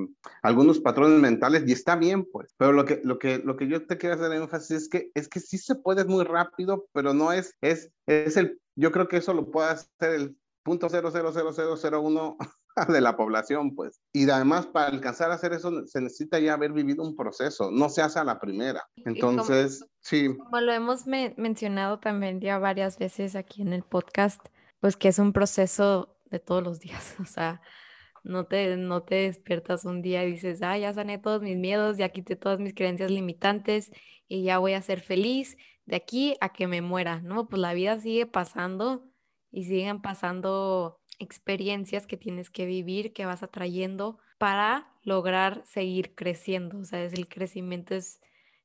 [0.43, 2.55] algunos patrones mentales y está bien, pues.
[2.57, 5.29] Pero lo que, lo que, lo que yo te quiero hacer énfasis es que, es
[5.29, 9.19] que sí se puede muy rápido, pero no es, es, es el, yo creo que
[9.19, 10.89] eso lo puede hacer el punto
[12.01, 12.37] uno
[12.89, 14.01] de la población, pues.
[14.13, 17.89] Y además, para alcanzar a hacer eso, se necesita ya haber vivido un proceso, no
[17.89, 18.85] se hace a la primera.
[19.05, 20.37] Entonces, sí.
[20.37, 24.41] Como lo hemos mencionado también ya varias veces aquí en el podcast,
[24.81, 27.61] pues que es un proceso de todos los días, o sea,
[28.25, 31.97] no te, no te despiertas un día y dices, ah, ya sané todos mis miedos,
[31.97, 33.91] ya quité todas mis creencias limitantes
[34.27, 35.57] y ya voy a ser feliz
[35.87, 37.49] de aquí a que me muera, ¿no?
[37.49, 39.09] Pues la vida sigue pasando
[39.51, 46.79] y siguen pasando experiencias que tienes que vivir, que vas atrayendo para lograr seguir creciendo.
[46.79, 48.21] O sea, es, el crecimiento es,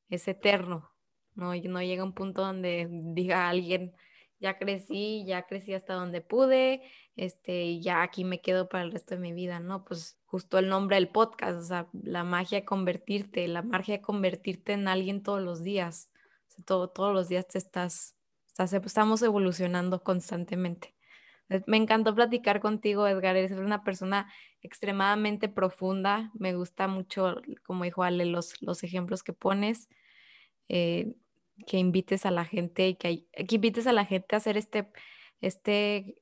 [0.09, 0.91] eterno,
[1.33, 1.55] ¿no?
[1.55, 3.95] no llega un punto donde diga alguien,
[4.39, 6.83] ya crecí, ya crecí hasta donde pude,
[7.15, 9.85] este, y ya aquí me quedo para el resto de mi vida, ¿no?
[9.85, 14.01] Pues justo el nombre del podcast, o sea, la magia de convertirte, la magia de
[14.01, 16.11] convertirte en alguien todos los días.
[16.65, 18.15] todo, todos los días te estás,
[18.57, 20.92] estamos evolucionando constantemente.
[21.67, 23.35] Me encantó platicar contigo, Edgar.
[23.35, 24.31] Eres una persona
[24.61, 26.31] extremadamente profunda.
[26.33, 29.89] Me gusta mucho, como dijo Ale, los, los ejemplos que pones.
[30.69, 31.13] Eh,
[31.67, 34.89] que invites a la gente y que, invites a la gente a hacer este,
[35.41, 36.15] este,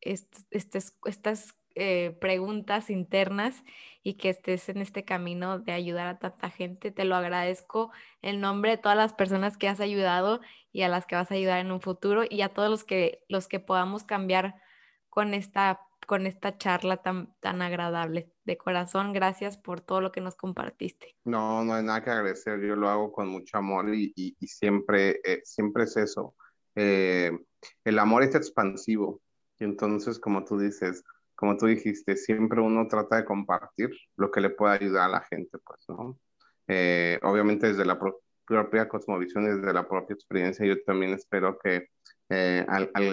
[0.00, 3.64] este, este estas eh, preguntas internas
[4.02, 6.92] y que estés en este camino de ayudar a tanta gente.
[6.92, 7.90] Te lo agradezco
[8.22, 10.40] en nombre de todas las personas que has ayudado
[10.72, 13.24] y a las que vas a ayudar en un futuro y a todos los que,
[13.28, 14.54] los que podamos cambiar
[15.14, 18.32] con esta, con esta charla tan, tan agradable.
[18.44, 21.14] De corazón, gracias por todo lo que nos compartiste.
[21.24, 22.60] No, no hay nada que agradecer.
[22.60, 26.34] Yo lo hago con mucho amor y, y, siempre, eh, siempre es eso.
[26.74, 27.30] Eh,
[27.84, 29.22] el amor es expansivo.
[29.60, 31.04] Y entonces, como tú dices,
[31.36, 35.20] como tú dijiste, siempre uno trata de compartir lo que le pueda ayudar a la
[35.20, 36.18] gente, pues, ¿no?
[36.66, 38.00] Eh, obviamente desde la
[38.46, 41.88] propia cosmovisión, desde la propia experiencia, yo también espero que
[42.30, 42.64] eh,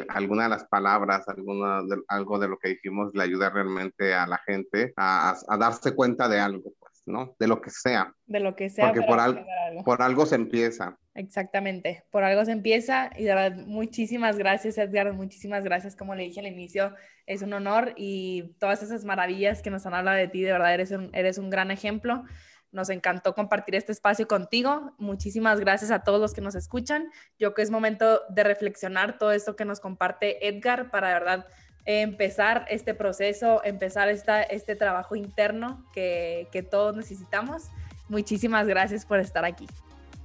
[0.09, 4.25] alguna de las palabras, alguna de, algo de lo que dijimos le ayude realmente a
[4.25, 7.35] la gente a, a, darse cuenta de algo, pues, ¿no?
[7.37, 8.13] De lo que sea.
[8.25, 8.87] De lo que sea.
[8.87, 9.43] Porque por, algo.
[9.83, 10.97] por algo se empieza.
[11.13, 16.23] Exactamente, por algo se empieza y de verdad muchísimas gracias Edgar, muchísimas gracias, como le
[16.23, 20.29] dije al inicio, es un honor y todas esas maravillas que nos han hablado de
[20.29, 22.23] ti, de verdad eres un, eres un gran ejemplo.
[22.71, 24.93] Nos encantó compartir este espacio contigo.
[24.97, 27.11] Muchísimas gracias a todos los que nos escuchan.
[27.37, 31.13] Yo creo que es momento de reflexionar todo esto que nos comparte Edgar para de
[31.13, 31.45] verdad
[31.85, 37.69] empezar este proceso, empezar esta, este trabajo interno que, que todos necesitamos.
[38.07, 39.67] Muchísimas gracias por estar aquí.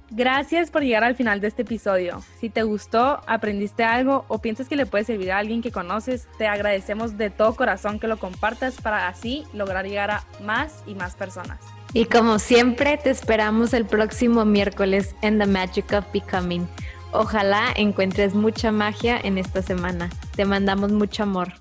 [0.09, 2.23] Gracias por llegar al final de este episodio.
[2.39, 6.29] Si te gustó, aprendiste algo o piensas que le puede servir a alguien que conoces,
[6.37, 10.95] te agradecemos de todo corazón que lo compartas para así lograr llegar a más y
[10.95, 11.59] más personas.
[11.97, 16.67] Y como siempre, te esperamos el próximo miércoles en The Magic of Becoming.
[17.11, 20.11] Ojalá encuentres mucha magia en esta semana.
[20.35, 21.53] Te mandamos mucho amor.